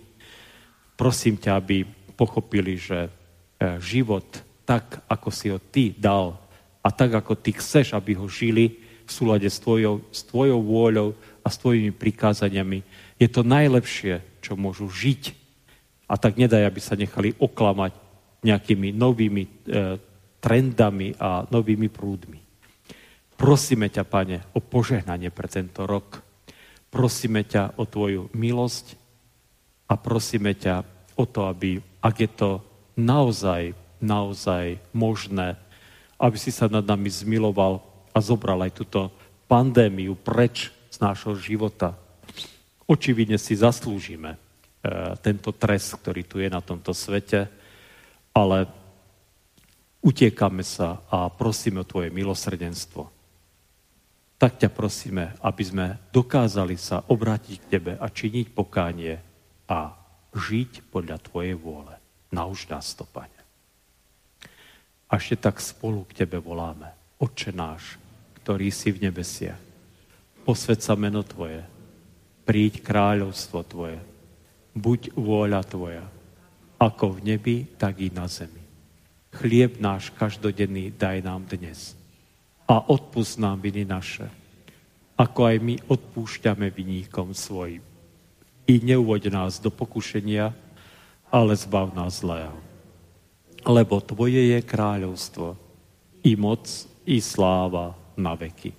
Prosím 1.00 1.40
ťa, 1.40 1.52
aby 1.56 1.88
pochopili, 2.14 2.76
že 2.76 3.08
e, 3.08 3.10
život 3.80 4.28
tak, 4.68 5.02
ako 5.08 5.30
si 5.32 5.48
ho 5.50 5.58
ty 5.58 5.96
dal 5.96 6.36
a 6.84 6.90
tak, 6.92 7.16
ako 7.16 7.40
ty 7.40 7.56
chceš, 7.56 7.96
aby 7.96 8.20
ho 8.20 8.28
žili 8.28 8.76
v 9.08 9.12
súlade 9.12 9.48
s 9.48 9.58
tvojou, 9.64 10.04
s 10.12 10.22
tvojou 10.28 10.60
vôľou, 10.62 11.16
a 11.44 11.48
s 11.50 11.58
tvojimi 11.58 11.90
prikázaniami. 11.90 12.86
Je 13.18 13.26
to 13.26 13.42
najlepšie, 13.42 14.22
čo 14.44 14.54
môžu 14.54 14.86
žiť. 14.86 15.34
A 16.10 16.18
tak 16.18 16.42
nedaj, 16.42 16.66
aby 16.66 16.82
sa 16.82 16.98
nechali 16.98 17.38
oklamať 17.38 17.94
nejakými 18.42 18.90
novými 18.98 19.44
e, 19.46 19.50
trendami 20.42 21.14
a 21.22 21.46
novými 21.46 21.86
prúdmi. 21.92 22.40
Prosíme 23.38 23.88
ťa, 23.88 24.04
Pane, 24.04 24.38
o 24.58 24.60
požehnanie 24.60 25.30
pre 25.30 25.48
tento 25.48 25.86
rok. 25.86 26.20
Prosíme 26.90 27.46
ťa 27.46 27.78
o 27.78 27.86
Tvoju 27.86 28.34
milosť 28.34 28.98
a 29.86 29.94
prosíme 29.96 30.58
ťa 30.58 30.82
o 31.16 31.24
to, 31.30 31.46
aby, 31.46 31.78
ak 32.02 32.16
je 32.20 32.30
to 32.34 32.50
naozaj, 32.98 33.78
naozaj 34.02 34.82
možné, 34.92 35.56
aby 36.18 36.38
si 36.42 36.50
sa 36.50 36.68
nad 36.68 36.84
nami 36.84 37.08
zmiloval 37.08 37.80
a 38.12 38.18
zobral 38.20 38.60
aj 38.66 38.76
túto 38.76 39.14
pandémiu 39.48 40.18
preč 40.20 40.74
nášho 41.00 41.32
života. 41.40 41.96
Očividne 42.84 43.40
si 43.40 43.56
zaslúžime 43.56 44.36
tento 45.20 45.52
trest, 45.56 46.00
ktorý 46.00 46.22
tu 46.24 46.40
je 46.40 46.48
na 46.48 46.64
tomto 46.64 46.96
svete, 46.96 47.52
ale 48.32 48.68
utiekame 50.00 50.64
sa 50.64 51.04
a 51.12 51.28
prosíme 51.28 51.84
o 51.84 51.90
Tvoje 51.90 52.08
milosrdenstvo. 52.12 53.12
Tak 54.40 54.56
ťa 54.56 54.72
prosíme, 54.72 55.36
aby 55.44 55.64
sme 55.68 55.86
dokázali 56.16 56.80
sa 56.80 57.04
obrátiť 57.04 57.56
k 57.60 57.70
Tebe 57.76 57.94
a 58.00 58.08
činiť 58.08 58.56
pokánie 58.56 59.20
a 59.68 59.92
žiť 60.32 60.88
podľa 60.88 61.20
Tvojej 61.20 61.60
vôle. 61.60 61.92
Nauž 62.32 62.72
nás 62.72 62.96
to, 62.96 63.04
Pane. 63.04 63.36
A 65.12 65.18
ešte 65.20 65.44
tak 65.44 65.60
spolu 65.60 66.08
k 66.08 66.24
Tebe 66.24 66.40
voláme. 66.40 66.96
Otče 67.20 67.52
náš, 67.52 68.00
ktorý 68.40 68.72
si 68.72 68.96
v 68.96 69.12
nebesiach, 69.12 69.60
posved 70.48 70.80
sa 70.80 70.96
meno 70.96 71.20
Tvoje, 71.28 71.60
príď 72.48 72.80
kráľovstvo 72.80 73.60
Tvoje, 73.68 74.00
buď 74.76 75.14
vôľa 75.18 75.62
Tvoja, 75.66 76.06
ako 76.80 77.20
v 77.20 77.36
nebi, 77.36 77.58
tak 77.78 78.00
i 78.00 78.08
na 78.14 78.26
zemi. 78.30 78.62
Chlieb 79.30 79.78
náš 79.78 80.10
každodenný 80.18 80.90
daj 80.96 81.22
nám 81.22 81.46
dnes 81.46 81.94
a 82.66 82.82
odpust 82.90 83.38
nám 83.38 83.62
viny 83.62 83.86
naše, 83.86 84.26
ako 85.18 85.40
aj 85.46 85.58
my 85.62 85.76
odpúšťame 85.86 86.70
viníkom 86.74 87.34
svojim. 87.34 87.84
I 88.70 88.82
neuvoď 88.82 89.34
nás 89.34 89.58
do 89.58 89.74
pokušenia, 89.74 90.54
ale 91.30 91.54
zbav 91.58 91.94
nás 91.94 92.22
zlého. 92.22 92.58
Lebo 93.66 94.02
Tvoje 94.02 94.54
je 94.54 94.60
kráľovstvo, 94.62 95.58
i 96.24 96.38
moc, 96.38 96.66
i 97.10 97.18
sláva 97.18 97.98
na 98.14 98.38
veky. 98.38 98.74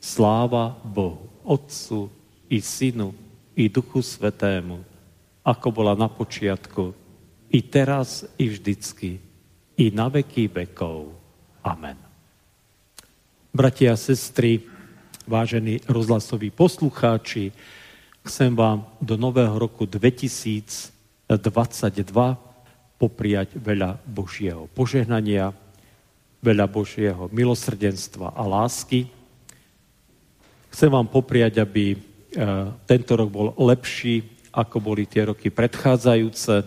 Sláva 0.00 0.72
Bohu, 0.80 1.28
Otcu 1.44 2.08
i 2.48 2.62
Synu 2.62 3.12
i 3.58 3.68
Duchu 3.68 4.00
Svetému, 4.00 4.87
ako 5.48 5.72
bola 5.72 5.96
na 5.96 6.12
počiatku, 6.12 6.92
i 7.48 7.64
teraz, 7.64 8.28
i 8.36 8.52
vždycky, 8.52 9.16
i 9.80 9.88
na 9.88 10.12
veky 10.12 10.52
vekov. 10.52 11.16
Amen. 11.64 11.96
Bratia 13.48 13.96
a 13.96 14.00
sestry, 14.00 14.60
vážení 15.24 15.80
rozhlasoví 15.88 16.52
poslucháči, 16.52 17.48
chcem 18.28 18.52
vám 18.52 18.84
do 19.00 19.16
nového 19.16 19.56
roku 19.56 19.88
2022 19.88 20.92
popriať 23.00 23.48
veľa 23.56 23.96
Božieho 24.04 24.68
požehnania, 24.76 25.56
veľa 26.44 26.66
Božieho 26.68 27.32
milosrdenstva 27.32 28.36
a 28.36 28.42
lásky, 28.44 29.08
Chcem 30.68 30.92
vám 30.92 31.08
popriať, 31.08 31.64
aby 31.64 31.84
e, 31.90 31.98
tento 32.84 33.16
rok 33.16 33.28
bol 33.32 33.56
lepší 33.56 34.37
ako 34.52 34.76
boli 34.80 35.04
tie 35.04 35.28
roky 35.28 35.52
predchádzajúce, 35.52 36.64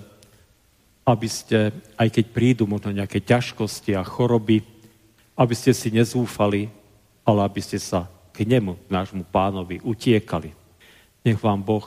aby 1.06 1.28
ste, 1.28 1.74
aj 1.98 2.10
keď 2.14 2.26
prídu 2.30 2.64
možno 2.70 2.94
nejaké 2.94 3.22
ťažkosti 3.26 3.98
a 3.98 4.06
choroby, 4.06 4.62
aby 5.34 5.54
ste 5.58 5.74
si 5.74 5.90
nezúfali, 5.90 6.70
ale 7.26 7.40
aby 7.42 7.62
ste 7.62 7.82
sa 7.82 8.06
k 8.32 8.46
nemu, 8.46 8.78
nášmu 8.88 9.26
pánovi, 9.28 9.82
utiekali. 9.82 10.54
Nech 11.26 11.40
vám 11.42 11.62
Boh 11.62 11.86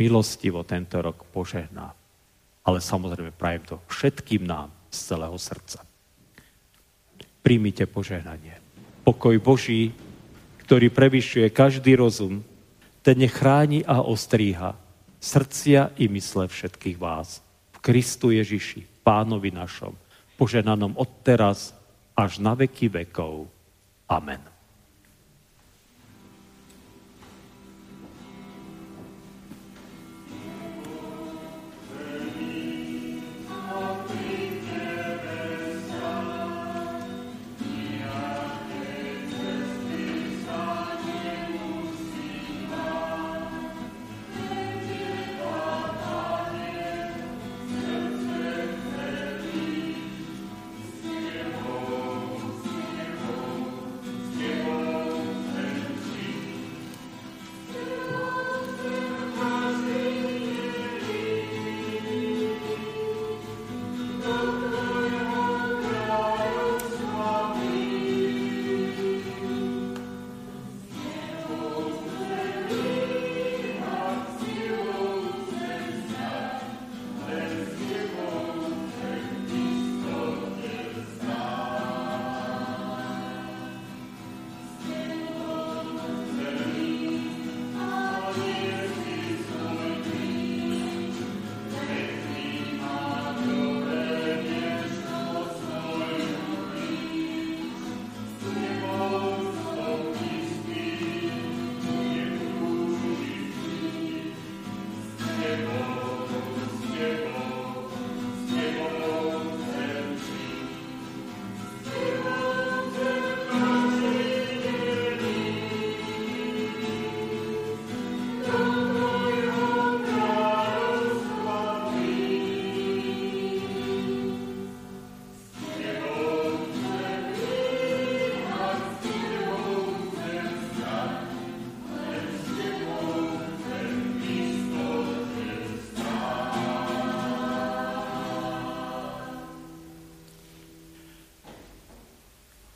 milostivo 0.00 0.64
tento 0.64 0.96
rok 0.98 1.28
požehná. 1.28 1.92
Ale 2.64 2.80
samozrejme 2.80 3.36
prajem 3.36 3.62
to 3.64 3.76
všetkým 3.88 4.44
nám 4.48 4.72
z 4.88 4.98
celého 5.12 5.36
srdca. 5.36 5.84
Príjmite 7.40 7.88
požehnanie. 7.88 8.56
Pokoj 9.04 9.36
Boží, 9.40 9.96
ktorý 10.64 10.92
prevyšuje 10.92 11.48
každý 11.50 11.96
rozum, 11.96 12.44
ten 13.00 13.18
nechráni 13.18 13.84
a 13.84 14.04
ostríha 14.04 14.76
srdcia 15.20 16.00
i 16.00 16.08
mysle 16.08 16.48
všetkých 16.48 16.96
vás. 16.96 17.44
V 17.76 17.78
Kristu 17.84 18.32
Ježiši, 18.32 19.04
pánovi 19.04 19.52
našom, 19.52 19.92
poženanom 20.40 20.96
od 20.96 21.08
teraz 21.20 21.76
až 22.16 22.40
na 22.40 22.56
veky 22.56 22.88
vekov. 22.88 23.48
Amen. 24.08 24.49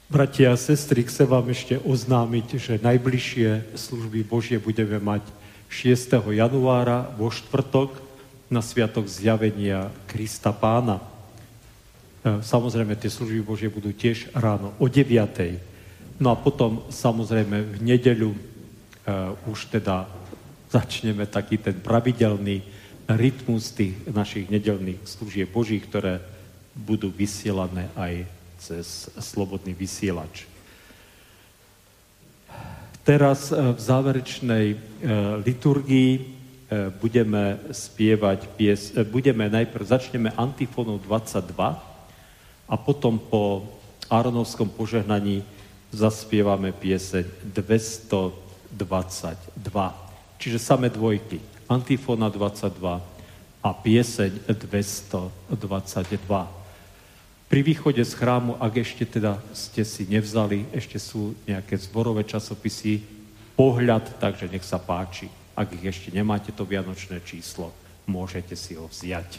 Bratia 0.04 0.52
a 0.52 0.60
sestry, 0.60 1.00
chcem 1.08 1.24
vám 1.24 1.48
ešte 1.48 1.80
oznámiť, 1.80 2.60
že 2.60 2.76
najbližšie 2.76 3.72
služby 3.72 4.20
Božie 4.28 4.60
budeme 4.60 5.00
mať 5.00 5.24
6. 5.72 6.20
januára 6.28 7.08
vo 7.16 7.32
štvrtok 7.32 7.96
na 8.52 8.60
Sviatok 8.60 9.08
zjavenia 9.08 9.88
Krista 10.04 10.52
Pána. 10.52 11.00
E, 11.00 11.04
samozrejme, 12.44 13.00
tie 13.00 13.08
služby 13.08 13.40
Božie 13.40 13.72
budú 13.72 13.96
tiež 13.96 14.28
ráno 14.36 14.76
o 14.76 14.92
9. 14.92 15.16
No 16.20 16.28
a 16.28 16.36
potom 16.36 16.84
samozrejme 16.92 17.64
v 17.64 17.76
nedeľu 17.82 18.30
uh, 18.30 19.34
už 19.50 19.66
teda 19.66 20.06
začneme 20.70 21.26
taký 21.26 21.58
ten 21.58 21.74
pravidelný 21.74 22.62
rytmus 23.10 23.74
tých 23.74 23.98
našich 24.06 24.46
nedelných 24.46 25.02
služieb 25.02 25.50
Božích, 25.50 25.82
ktoré 25.90 26.22
budú 26.70 27.10
vysielané 27.10 27.90
aj 27.98 28.43
cez 28.64 29.12
slobodný 29.20 29.76
vysielač. 29.76 30.48
Teraz 33.04 33.52
e, 33.52 33.76
v 33.76 33.78
záverečnej 33.80 34.72
e, 34.72 34.76
liturgii 35.44 36.12
e, 36.16 36.24
budeme 36.96 37.60
spievať 37.68 38.48
pies, 38.56 38.96
budeme 39.12 39.52
najprv, 39.52 39.84
začneme 39.84 40.32
antifónou 40.32 40.96
22 40.96 41.44
a 42.64 42.74
potom 42.80 43.20
po 43.20 43.68
Aronovskom 44.08 44.72
požehnaní 44.72 45.44
zaspievame 45.92 46.72
pieseň 46.72 47.52
222. 47.52 48.80
Čiže 50.40 50.58
same 50.58 50.88
dvojky. 50.88 51.36
Antifóna 51.68 52.32
22 52.32 53.12
a 53.64 53.72
pieseň 53.72 54.44
222. 54.48 56.63
Pri 57.54 57.62
východe 57.62 58.02
z 58.02 58.18
chrámu, 58.18 58.58
ak 58.58 58.82
ešte 58.82 59.06
teda 59.06 59.38
ste 59.54 59.86
si 59.86 60.10
nevzali, 60.10 60.66
ešte 60.74 60.98
sú 60.98 61.38
nejaké 61.46 61.78
zborové 61.78 62.26
časopisy, 62.26 62.98
pohľad, 63.54 64.18
takže 64.18 64.50
nech 64.50 64.66
sa 64.66 64.82
páči. 64.82 65.30
Ak 65.54 65.70
ich 65.70 65.86
ešte 65.86 66.10
nemáte, 66.10 66.50
to 66.50 66.66
vianočné 66.66 67.22
číslo, 67.22 67.70
môžete 68.10 68.58
si 68.58 68.74
ho 68.74 68.90
vziať. 68.90 69.38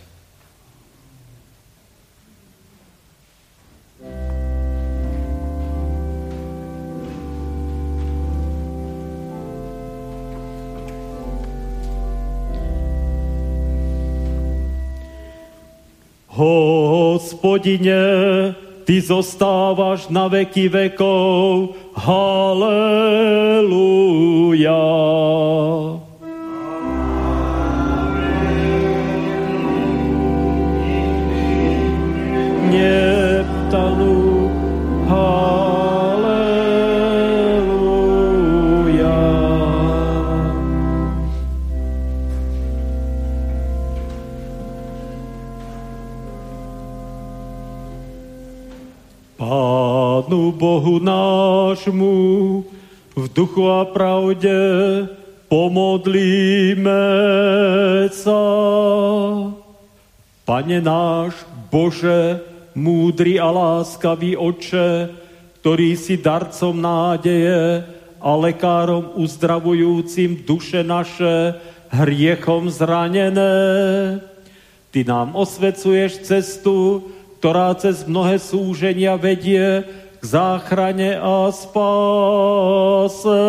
Hospodine, 16.35 17.95
Ty 18.85 19.01
zostávaš 19.01 20.11
na 20.13 20.27
veky 20.27 20.69
vekov. 20.69 21.73
Halelúja. 21.95 22.85
Bohu 50.55 51.03
nášmu 51.03 52.15
v 53.15 53.23
duchu 53.35 53.67
a 53.67 53.83
pravde 53.85 54.55
pomodlíme 55.51 57.05
sa. 58.11 58.43
Pane 60.47 60.79
náš, 60.79 61.35
Bože, 61.67 62.39
múdry 62.75 63.39
a 63.39 63.51
láskavý 63.51 64.39
oče, 64.39 65.11
ktorý 65.59 65.97
si 65.99 66.15
darcom 66.19 66.75
nádeje 66.75 67.83
a 68.21 68.31
lekárom 68.35 69.15
uzdravujúcim 69.19 70.45
duše 70.47 70.83
naše, 70.83 71.57
hriechom 71.89 72.67
zranené. 72.67 73.55
Ty 74.91 74.99
nám 75.07 75.35
osvecuješ 75.35 76.27
cestu, 76.27 77.09
ktorá 77.39 77.75
cez 77.77 78.07
mnohé 78.07 78.41
súženia 78.41 79.15
vedie 79.19 79.85
k 80.19 80.23
záchrane 80.23 81.19
a 81.19 81.51
spáse. 81.51 83.41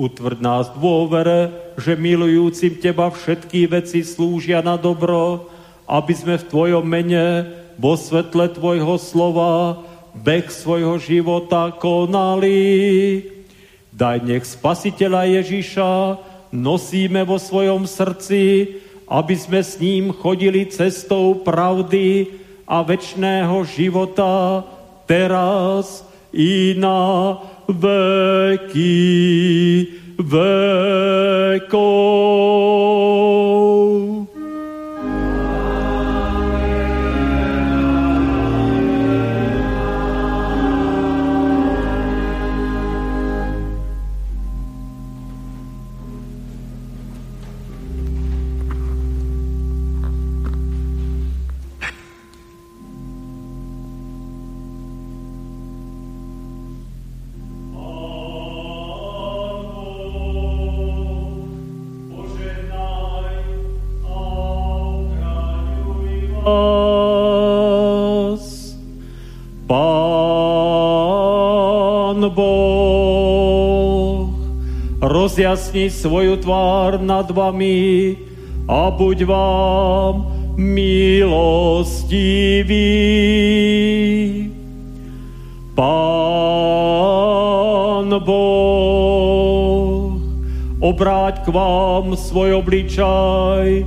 Utvrd 0.00 0.38
nás 0.40 0.72
dôvere, 0.72 1.74
že 1.76 1.98
milujúcim 1.98 2.80
Teba 2.80 3.12
všetky 3.12 3.68
veci 3.68 4.00
slúžia 4.00 4.64
na 4.64 4.80
dobro, 4.80 5.52
aby 5.84 6.12
sme 6.16 6.40
v 6.40 6.48
Tvojom 6.48 6.84
mene 6.86 7.44
vo 7.76 8.00
svetle 8.00 8.48
Tvojho 8.48 8.96
slova 8.96 9.84
beh 10.16 10.48
svojho 10.48 10.96
života 10.96 11.74
konali. 11.76 12.58
Daj 13.92 14.18
nech 14.24 14.48
Spasiteľa 14.48 15.42
Ježiša 15.42 15.90
nosíme 16.54 17.22
vo 17.28 17.36
svojom 17.36 17.84
srdci, 17.84 18.72
aby 19.10 19.34
sme 19.36 19.60
s 19.60 19.76
ním 19.82 20.14
chodili 20.14 20.70
cestou 20.70 21.42
pravdy 21.42 22.39
a 22.70 22.86
večného 22.86 23.66
života 23.66 24.62
teraz 25.02 26.06
i 26.30 26.78
na 26.78 27.34
veky 27.66 28.86
vekov. 30.14 31.80
Rozjasni 75.30 75.88
svoju 75.90 76.36
tvár 76.36 77.00
nad 77.00 77.30
vami 77.30 78.18
a 78.68 78.90
buď 78.90 79.24
vám 79.24 80.26
milostivý. 80.58 81.96
Pán 85.72 87.00
Boh, 88.20 90.12
obráť 90.82 91.48
k 91.48 91.54
vám 91.54 92.12
svoj 92.18 92.60
obličaj 92.60 93.86